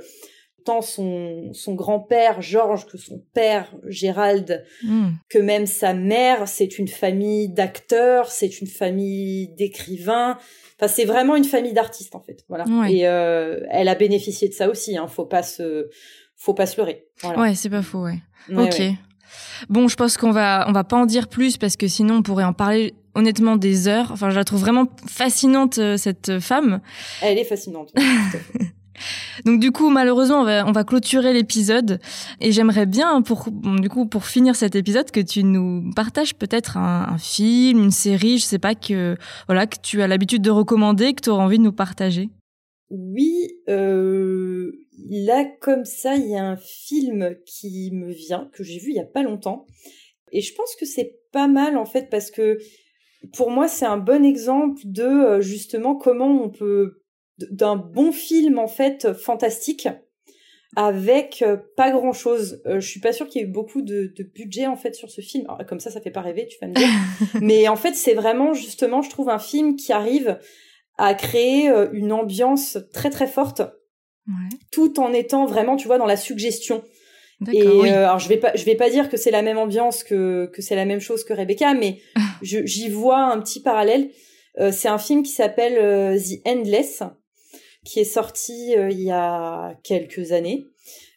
autant 0.60 0.82
son, 0.82 1.52
son 1.54 1.74
grand-père 1.74 2.42
Georges 2.42 2.86
que 2.86 2.98
son 2.98 3.24
père 3.34 3.74
Gérald, 3.88 4.66
hmm. 4.84 5.10
que 5.30 5.40
même 5.40 5.66
sa 5.66 5.94
mère, 5.94 6.48
c'est 6.48 6.80
une 6.80 6.88
famille 6.88 7.50
d'acteurs, 7.50 8.30
c'est 8.30 8.62
une 8.62 8.68
famille 8.68 9.50
d'écrivains. 9.56 10.38
Enfin, 10.78 10.88
c'est 10.88 11.06
vraiment 11.06 11.36
une 11.36 11.44
famille 11.44 11.74
d'artistes 11.74 12.16
en 12.16 12.22
fait. 12.22 12.44
Voilà. 12.48 12.66
Et 12.90 13.08
euh, 13.08 13.62
elle 13.70 13.88
a 13.88 13.96
bénéficié 13.96 14.48
de 14.50 14.54
ça 14.54 14.70
aussi. 14.70 14.98
Hein. 14.98 15.08
Faut 15.08 15.26
pas 15.26 15.44
se, 15.44 15.90
faut 16.36 16.54
pas 16.54 16.66
se 16.66 16.78
leurrer. 16.78 17.08
Voilà. 17.22 17.40
Ouais, 17.40 17.56
c'est 17.56 17.70
pas 17.70 17.82
faux. 17.82 18.04
Ouais. 18.04 18.20
ok. 18.50 18.82
Bon, 19.70 19.88
je 19.88 19.96
pense 19.96 20.18
qu'on 20.18 20.32
va, 20.32 20.66
on 20.68 20.72
va 20.72 20.84
pas 20.84 20.98
en 20.98 21.06
dire 21.06 21.28
plus 21.28 21.58
parce 21.58 21.76
que 21.76 21.88
sinon 21.88 22.16
on 22.16 22.22
pourrait 22.22 22.46
en 22.46 22.54
parler 22.54 22.94
honnêtement 23.20 23.56
des 23.56 23.88
heures. 23.88 24.12
Enfin, 24.12 24.30
je 24.30 24.36
la 24.36 24.44
trouve 24.44 24.62
vraiment 24.62 24.88
fascinante 25.08 25.78
euh, 25.78 25.98
cette 25.98 26.40
femme. 26.40 26.82
Elle 27.22 27.38
est 27.38 27.46
fascinante. 27.46 27.94
Donc 29.46 29.60
du 29.60 29.72
coup, 29.72 29.90
malheureusement, 29.90 30.42
on 30.42 30.46
va, 30.46 30.68
on 30.68 30.72
va 30.72 30.84
clôturer 30.84 31.34
l'épisode 31.34 32.00
et 32.42 32.52
j'aimerais 32.52 32.86
bien, 32.86 33.22
pour 33.22 33.48
du 33.52 33.90
coup, 33.90 34.06
pour 34.06 34.26
finir 34.26 34.56
cet 34.56 34.76
épisode, 34.76 35.12
que 35.12 35.20
tu 35.20 35.44
nous 35.44 35.92
partages 35.96 36.36
peut-être 36.36 36.78
un, 36.78 37.18
film, 37.18 37.84
une 37.84 37.92
série, 37.92 38.38
je 38.40 38.46
sais 38.46 38.60
pas 38.60 38.76
que 38.76 39.16
voilà 39.48 39.68
que 39.68 39.78
tu 39.82 40.02
as 40.02 40.08
l'habitude 40.08 40.42
de 40.42 40.52
recommander, 40.52 41.14
que 41.14 41.22
tu 41.22 41.30
auras 41.30 41.44
envie 41.44 41.58
de 41.58 41.64
nous 41.64 41.72
partager. 41.72 42.30
Oui, 42.90 43.48
euh, 43.70 44.72
là 45.10 45.46
comme 45.62 45.86
ça, 45.86 46.16
il 46.16 46.28
y 46.28 46.36
a 46.36 46.44
un 46.44 46.58
film 46.58 47.36
qui 47.46 47.92
me 47.94 48.12
vient 48.12 48.50
que 48.54 48.64
j'ai 48.64 48.80
vu 48.80 48.90
il 48.90 48.96
y 48.96 49.00
a 49.00 49.06
pas 49.06 49.24
longtemps 49.24 49.66
et 50.32 50.42
je 50.42 50.54
pense 50.54 50.76
que 50.76 50.86
c'est 50.86 51.20
pas 51.32 51.48
mal 51.48 51.78
en 51.78 51.86
fait 51.86 52.10
parce 52.10 52.32
que 52.32 52.58
pour 53.34 53.52
moi, 53.52 53.68
c'est 53.68 53.86
un 53.86 53.98
bon 53.98 54.24
exemple 54.24 54.82
de 54.86 55.04
euh, 55.04 55.42
justement 55.42 55.96
comment 55.96 56.44
on 56.44 56.50
peut 56.50 57.02
d'un 57.52 57.78
bon 57.78 58.12
film 58.12 58.60
en 58.60 58.68
fait 58.68 59.14
fantastique 59.14 59.88
avec 60.76 61.42
euh, 61.42 61.58
pas 61.76 61.92
grand 61.92 62.14
chose. 62.14 62.62
Euh, 62.66 62.80
je 62.80 62.88
suis 62.88 63.00
pas 63.00 63.14
sûre 63.14 63.28
qu'il 63.28 63.42
y 63.42 63.44
ait 63.44 63.48
eu 63.48 63.52
beaucoup 63.52 63.82
de, 63.82 64.14
budget 64.36 64.68
en 64.68 64.76
fait 64.76 64.94
sur 64.94 65.10
ce 65.10 65.22
film. 65.22 65.48
comme 65.68 65.80
ça, 65.80 65.90
ça 65.90 66.02
fait 66.02 66.12
pas 66.12 66.22
rêver, 66.22 66.48
tu 66.48 66.58
vas 66.62 66.68
me 66.68 66.74
dire. 66.74 66.88
Mais 67.42 67.68
en 67.68 67.76
fait, 67.76 67.94
c'est 67.94 68.14
vraiment 68.14 68.54
justement, 68.54 69.02
je 69.02 69.10
trouve 69.10 69.30
un 69.30 69.40
film 69.40 69.76
qui 69.76 69.94
arrive 69.94 70.40
à 70.98 71.14
créer 71.14 71.72
une 71.94 72.12
ambiance 72.12 72.78
très 72.92 73.10
très 73.10 73.28
forte, 73.28 73.62
tout 74.70 75.00
en 75.00 75.14
étant 75.14 75.46
vraiment, 75.46 75.78
tu 75.78 75.88
vois, 75.88 75.98
dans 75.98 76.06
la 76.06 76.18
suggestion. 76.18 76.84
Et 77.52 77.64
euh, 77.64 78.06
alors 78.06 78.20
je 78.20 78.28
vais 78.28 78.38
pas 78.38 78.52
je 78.56 78.66
vais 78.66 78.76
pas 78.76 78.90
dire 78.90 79.10
que 79.10 79.16
c'est 79.16 79.32
la 79.32 79.42
même 79.42 79.58
ambiance 79.58 80.04
que 80.04 80.48
que 80.48 80.62
c'est 80.62 80.76
la 80.76 80.86
même 80.86 81.00
chose 81.00 81.24
que 81.24 81.34
Rebecca, 81.34 81.74
mais 81.74 82.00
j'y 82.42 82.90
vois 82.90 83.22
un 83.22 83.40
petit 83.40 83.62
parallèle. 83.62 84.10
Euh, 84.60 84.72
c'est 84.74 84.90
un 84.90 84.98
film 84.98 85.24
qui 85.24 85.32
s'appelle 85.32 85.78
euh, 85.78 86.20
The 86.20 86.46
Endless, 86.46 87.04
qui 87.86 88.02
est 88.02 88.06
sorti 88.06 88.74
il 88.74 89.02
y 89.02 89.12
a 89.12 89.74
quelques 89.84 90.34
années. 90.34 90.68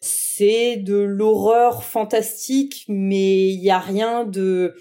C'est 0.00 0.76
de 0.76 0.96
l'horreur 0.96 1.82
fantastique, 1.82 2.84
mais 2.88 3.48
il 3.48 3.60
y 3.60 3.70
a 3.70 3.78
rien 3.78 4.24
de 4.24 4.74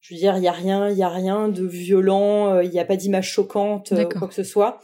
je 0.00 0.14
veux 0.14 0.18
dire, 0.18 0.36
il 0.36 0.42
y 0.42 0.48
a 0.48 0.52
rien, 0.52 0.90
il 0.90 0.98
y 0.98 1.04
a 1.04 1.08
rien 1.08 1.48
de 1.48 1.64
violent, 1.64 2.58
il 2.60 2.70
n'y 2.70 2.80
a 2.80 2.84
pas 2.84 2.96
d'image 2.96 3.30
choquante, 3.30 3.94
quoi 4.18 4.26
que 4.26 4.34
ce 4.34 4.42
soit. 4.42 4.80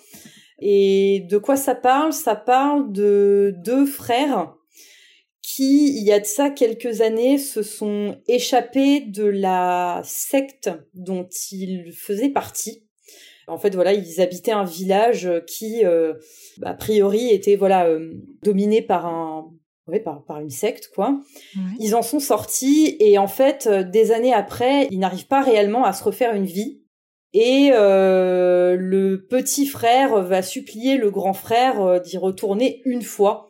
Et 0.61 1.27
de 1.29 1.39
quoi 1.39 1.57
ça 1.57 1.75
parle? 1.75 2.13
Ça 2.13 2.37
parle 2.37 2.93
de 2.93 3.53
deux 3.65 3.85
frères 3.85 4.55
qui, 5.49 5.99
il 5.99 6.05
y 6.05 6.13
a 6.13 6.21
de 6.21 6.27
ça 6.27 6.51
quelques 6.51 7.01
années, 7.01 7.39
se 7.39 7.63
sont 7.63 8.19
échappés 8.29 9.01
de 9.01 9.25
la 9.25 10.03
secte 10.05 10.71
dont 10.93 11.27
ils 11.51 11.91
faisaient 11.93 12.29
partie. 12.29 12.87
En 13.47 13.57
fait, 13.57 13.75
voilà, 13.75 13.95
ils 13.95 14.21
habitaient 14.21 14.53
un 14.53 14.65
village 14.65 15.31
qui, 15.47 15.87
euh, 15.87 16.13
a 16.63 16.75
priori, 16.75 17.31
était 17.31 17.57
voilà 17.57 17.87
euh, 17.87 18.13
dominé 18.43 18.83
par 18.83 19.07
un 19.07 19.51
par 20.05 20.39
une 20.39 20.51
secte, 20.51 20.91
quoi. 20.95 21.19
Ils 21.81 21.95
en 21.95 22.03
sont 22.03 22.21
sortis 22.21 22.99
et 23.01 23.17
en 23.17 23.27
fait, 23.27 23.67
euh, 23.67 23.83
des 23.83 24.13
années 24.13 24.35
après, 24.35 24.87
ils 24.91 24.99
n'arrivent 24.99 25.29
pas 25.29 25.41
réellement 25.41 25.87
à 25.87 25.95
se 25.95 26.05
refaire 26.05 26.35
une 26.35 26.45
vie. 26.45 26.83
Et 27.33 27.71
le 27.71 29.17
petit 29.31 29.67
frère 29.67 30.23
va 30.23 30.43
supplier 30.43 30.97
le 30.97 31.11
grand 31.11 31.35
frère 31.35 32.01
d'y 32.01 32.17
retourner 32.17 32.81
une 32.85 33.03
fois 33.03 33.48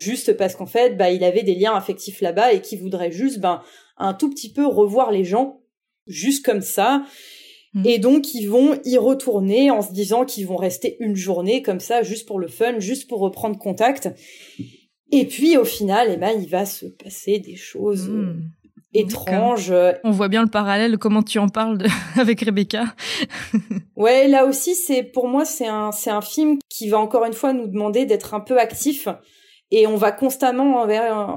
juste 0.00 0.36
parce 0.36 0.56
qu'en 0.56 0.66
fait, 0.66 0.96
bah, 0.96 1.10
il 1.10 1.22
avait 1.22 1.42
des 1.42 1.54
liens 1.54 1.74
affectifs 1.74 2.20
là-bas 2.20 2.52
et 2.52 2.60
qu'il 2.60 2.80
voudrait 2.80 3.12
juste, 3.12 3.38
ben, 3.38 3.62
un 3.98 4.14
tout 4.14 4.30
petit 4.30 4.52
peu 4.52 4.66
revoir 4.66 5.12
les 5.12 5.24
gens, 5.24 5.60
juste 6.06 6.44
comme 6.44 6.62
ça. 6.62 7.04
Mmh. 7.74 7.86
Et 7.86 7.98
donc, 7.98 8.34
ils 8.34 8.46
vont 8.46 8.78
y 8.84 8.96
retourner 8.98 9.70
en 9.70 9.82
se 9.82 9.92
disant 9.92 10.24
qu'ils 10.24 10.46
vont 10.46 10.56
rester 10.56 10.96
une 11.00 11.14
journée 11.14 11.62
comme 11.62 11.80
ça, 11.80 12.02
juste 12.02 12.26
pour 12.26 12.40
le 12.40 12.48
fun, 12.48 12.80
juste 12.80 13.08
pour 13.08 13.20
reprendre 13.20 13.58
contact. 13.58 14.08
Et 15.12 15.26
puis, 15.26 15.56
au 15.56 15.64
final, 15.64 16.08
eh 16.10 16.16
ben, 16.16 16.32
il 16.40 16.48
va 16.48 16.64
se 16.64 16.86
passer 16.86 17.38
des 17.38 17.56
choses 17.56 18.08
euh, 18.08 18.32
mmh. 18.32 18.50
étranges. 18.94 19.74
On 20.02 20.10
voit 20.10 20.28
bien 20.28 20.42
le 20.42 20.50
parallèle, 20.50 20.96
comment 20.96 21.22
tu 21.22 21.38
en 21.38 21.48
parles 21.48 21.78
avec 22.16 22.40
Rebecca. 22.40 22.94
ouais, 23.96 24.28
là 24.28 24.46
aussi, 24.46 24.74
c'est, 24.74 25.02
pour 25.02 25.28
moi, 25.28 25.44
c'est 25.44 25.68
un, 25.68 25.92
c'est 25.92 26.10
un 26.10 26.22
film 26.22 26.58
qui 26.70 26.88
va 26.88 26.98
encore 26.98 27.26
une 27.26 27.34
fois 27.34 27.52
nous 27.52 27.68
demander 27.68 28.06
d'être 28.06 28.32
un 28.32 28.40
peu 28.40 28.58
actif 28.58 29.06
et 29.70 29.86
on 29.86 29.96
va 29.96 30.12
constamment 30.12 30.88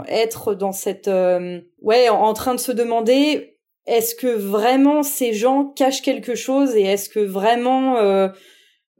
être 0.07 0.55
dans 0.55 0.71
cette 0.71 1.07
euh, 1.07 1.61
ouais 1.81 2.09
en 2.09 2.33
train 2.33 2.55
de 2.55 2.59
se 2.59 2.71
demander 2.71 3.53
est-ce 3.85 4.15
que 4.15 4.27
vraiment 4.27 5.03
ces 5.03 5.33
gens 5.33 5.65
cachent 5.65 6.01
quelque 6.01 6.35
chose 6.35 6.75
et 6.75 6.83
est-ce 6.83 7.09
que 7.09 7.19
vraiment 7.19 7.97
euh, 7.97 8.29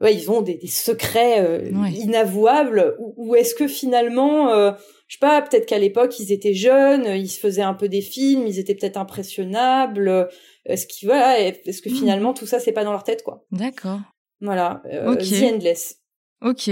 ouais, 0.00 0.14
ils 0.14 0.30
ont 0.30 0.42
des, 0.42 0.56
des 0.56 0.68
secrets 0.68 1.40
euh, 1.40 1.70
inavouables 1.88 2.96
ou, 2.98 3.34
est-ce 3.34 3.54
que 3.54 3.66
finalement 3.66 4.50
euh, 4.50 4.72
je 5.08 5.16
sais 5.16 5.20
pas 5.20 5.40
peut-être 5.42 5.66
qu'à 5.66 5.78
l'époque 5.78 6.18
ils 6.20 6.32
étaient 6.32 6.54
jeunes 6.54 7.06
ils 7.06 7.28
se 7.28 7.40
faisaient 7.40 7.62
un 7.62 7.74
peu 7.74 7.88
des 7.88 8.02
films 8.02 8.46
ils 8.46 8.58
étaient 8.58 8.74
peut-être 8.74 8.98
impressionnables. 8.98 10.28
Est-ce 10.66 10.86
qu'ils 10.86 11.08
voilà 11.08 11.40
est-ce 11.40 11.82
que 11.82 11.88
hmm. 11.88 11.94
finalement 11.94 12.34
tout 12.34 12.46
ça 12.46 12.60
c'est 12.60 12.72
pas 12.72 12.84
dans 12.84 12.92
leur 12.92 13.04
tête 13.04 13.22
quoi? 13.22 13.44
D'accord. 13.50 14.00
Voilà 14.40 14.82
The 14.84 15.54
Endless 15.54 16.03
Ok, 16.42 16.70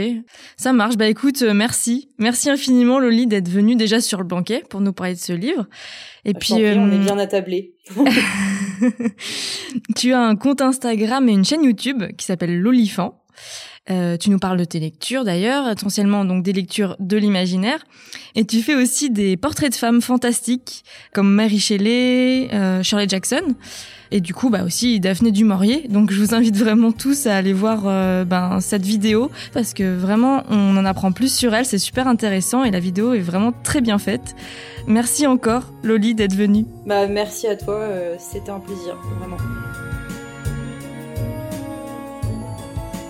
ça 0.57 0.73
marche. 0.73 0.97
Bah 0.97 1.09
écoute, 1.09 1.43
euh, 1.43 1.55
merci. 1.55 2.11
Merci 2.19 2.51
infiniment 2.51 2.99
Loli 2.99 3.27
d'être 3.27 3.49
venue 3.49 3.75
déjà 3.75 4.01
sur 4.01 4.19
le 4.19 4.25
banquet 4.25 4.63
pour 4.69 4.81
nous 4.81 4.93
parler 4.93 5.15
de 5.15 5.19
ce 5.19 5.33
livre. 5.33 5.67
Et 6.25 6.35
bah, 6.35 6.41
puis 6.41 6.55
on 6.55 6.59
est 6.59 6.77
euh, 6.77 6.99
bien 6.99 7.19
attablé. 7.19 7.75
tu 9.97 10.13
as 10.13 10.21
un 10.21 10.37
compte 10.37 10.61
Instagram 10.61 11.29
et 11.29 11.33
une 11.33 11.45
chaîne 11.45 11.65
YouTube 11.65 12.05
qui 12.19 12.27
s'appelle 12.27 12.61
Lolifant. 12.61 13.25
Euh, 13.91 14.17
tu 14.17 14.31
nous 14.31 14.39
parles 14.39 14.59
de 14.59 14.65
tes 14.65 14.79
lectures 14.79 15.25
d'ailleurs, 15.25 15.69
essentiellement 15.69 16.25
donc 16.25 16.45
des 16.45 16.53
lectures 16.53 16.95
de 17.01 17.17
l'imaginaire, 17.17 17.85
et 18.37 18.45
tu 18.45 18.63
fais 18.63 18.77
aussi 18.77 19.11
des 19.11 19.37
portraits 19.37 19.73
de 19.73 19.77
femmes 19.77 20.01
fantastiques 20.01 20.85
comme 21.13 21.29
Mary 21.29 21.59
Shelley, 21.59 22.49
euh, 22.53 22.85
Shirley 22.85 23.09
Jackson, 23.09 23.43
et 24.13 24.21
du 24.21 24.35
coup 24.35 24.51
bah 24.51 24.63
aussi 24.63 25.01
Daphné 25.01 25.33
du 25.33 25.45
Maurier. 25.45 25.89
Donc 25.89 26.13
je 26.13 26.23
vous 26.23 26.33
invite 26.33 26.57
vraiment 26.57 26.93
tous 26.93 27.27
à 27.27 27.37
aller 27.37 27.53
voir 27.53 27.83
euh, 27.87 28.25
ben, 28.25 28.61
cette 28.61 28.87
vidéo 28.87 29.33
parce 29.53 29.75
que 29.75 29.97
vraiment 29.97 30.45
on 30.49 30.77
en 30.77 30.85
apprend 30.85 31.11
plus 31.11 31.35
sur 31.35 31.53
elle, 31.53 31.67
c'est 31.67 31.79
super 31.79 32.07
intéressant 32.07 32.63
et 32.63 32.71
la 32.71 32.79
vidéo 32.79 33.15
est 33.15 33.21
vraiment 33.21 33.53
très 33.65 33.81
bien 33.81 33.99
faite. 33.99 34.37
Merci 34.87 35.27
encore 35.27 35.73
Loli 35.83 36.15
d'être 36.15 36.35
venue. 36.35 36.67
Bah 36.87 37.09
merci 37.09 37.49
à 37.49 37.57
toi, 37.57 37.75
euh, 37.75 38.15
c'était 38.21 38.51
un 38.51 38.61
plaisir 38.61 38.97
vraiment. 39.19 39.39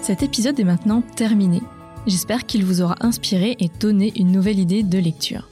Cet 0.02 0.24
épisode 0.24 0.58
est 0.58 0.64
maintenant 0.64 1.00
terminé. 1.00 1.62
J'espère 2.08 2.44
qu'il 2.44 2.64
vous 2.64 2.82
aura 2.82 2.96
inspiré 3.02 3.56
et 3.60 3.70
donné 3.78 4.12
une 4.16 4.32
nouvelle 4.32 4.58
idée 4.58 4.82
de 4.82 4.98
lecture. 4.98 5.48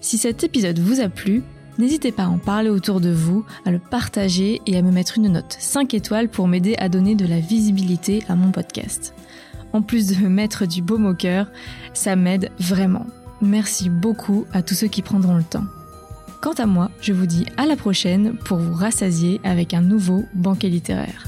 Si 0.00 0.16
cet 0.16 0.44
épisode 0.44 0.78
vous 0.78 1.00
a 1.00 1.08
plu, 1.08 1.42
n'hésitez 1.76 2.12
pas 2.12 2.22
à 2.22 2.28
en 2.28 2.38
parler 2.38 2.70
autour 2.70 3.00
de 3.00 3.10
vous, 3.10 3.44
à 3.64 3.72
le 3.72 3.80
partager 3.80 4.62
et 4.66 4.76
à 4.76 4.82
me 4.82 4.92
mettre 4.92 5.18
une 5.18 5.32
note 5.32 5.56
5 5.58 5.92
étoiles 5.92 6.28
pour 6.28 6.46
m'aider 6.46 6.76
à 6.78 6.88
donner 6.88 7.16
de 7.16 7.26
la 7.26 7.40
visibilité 7.40 8.22
à 8.28 8.36
mon 8.36 8.52
podcast. 8.52 9.12
En 9.72 9.82
plus 9.82 10.06
de 10.06 10.22
me 10.22 10.28
mettre 10.28 10.66
du 10.66 10.80
baume 10.80 11.06
au 11.06 11.14
cœur, 11.14 11.50
ça 11.94 12.14
m'aide 12.14 12.52
vraiment. 12.60 13.06
Merci 13.42 13.90
beaucoup 13.90 14.46
à 14.52 14.62
tous 14.62 14.74
ceux 14.74 14.86
qui 14.86 15.02
prendront 15.02 15.36
le 15.36 15.42
temps. 15.42 15.64
Quant 16.40 16.52
à 16.52 16.66
moi, 16.66 16.92
je 17.00 17.12
vous 17.12 17.26
dis 17.26 17.44
à 17.56 17.66
la 17.66 17.74
prochaine 17.74 18.36
pour 18.36 18.58
vous 18.58 18.74
rassasier 18.74 19.40
avec 19.42 19.74
un 19.74 19.82
nouveau 19.82 20.26
banquet 20.32 20.68
littéraire. 20.68 21.24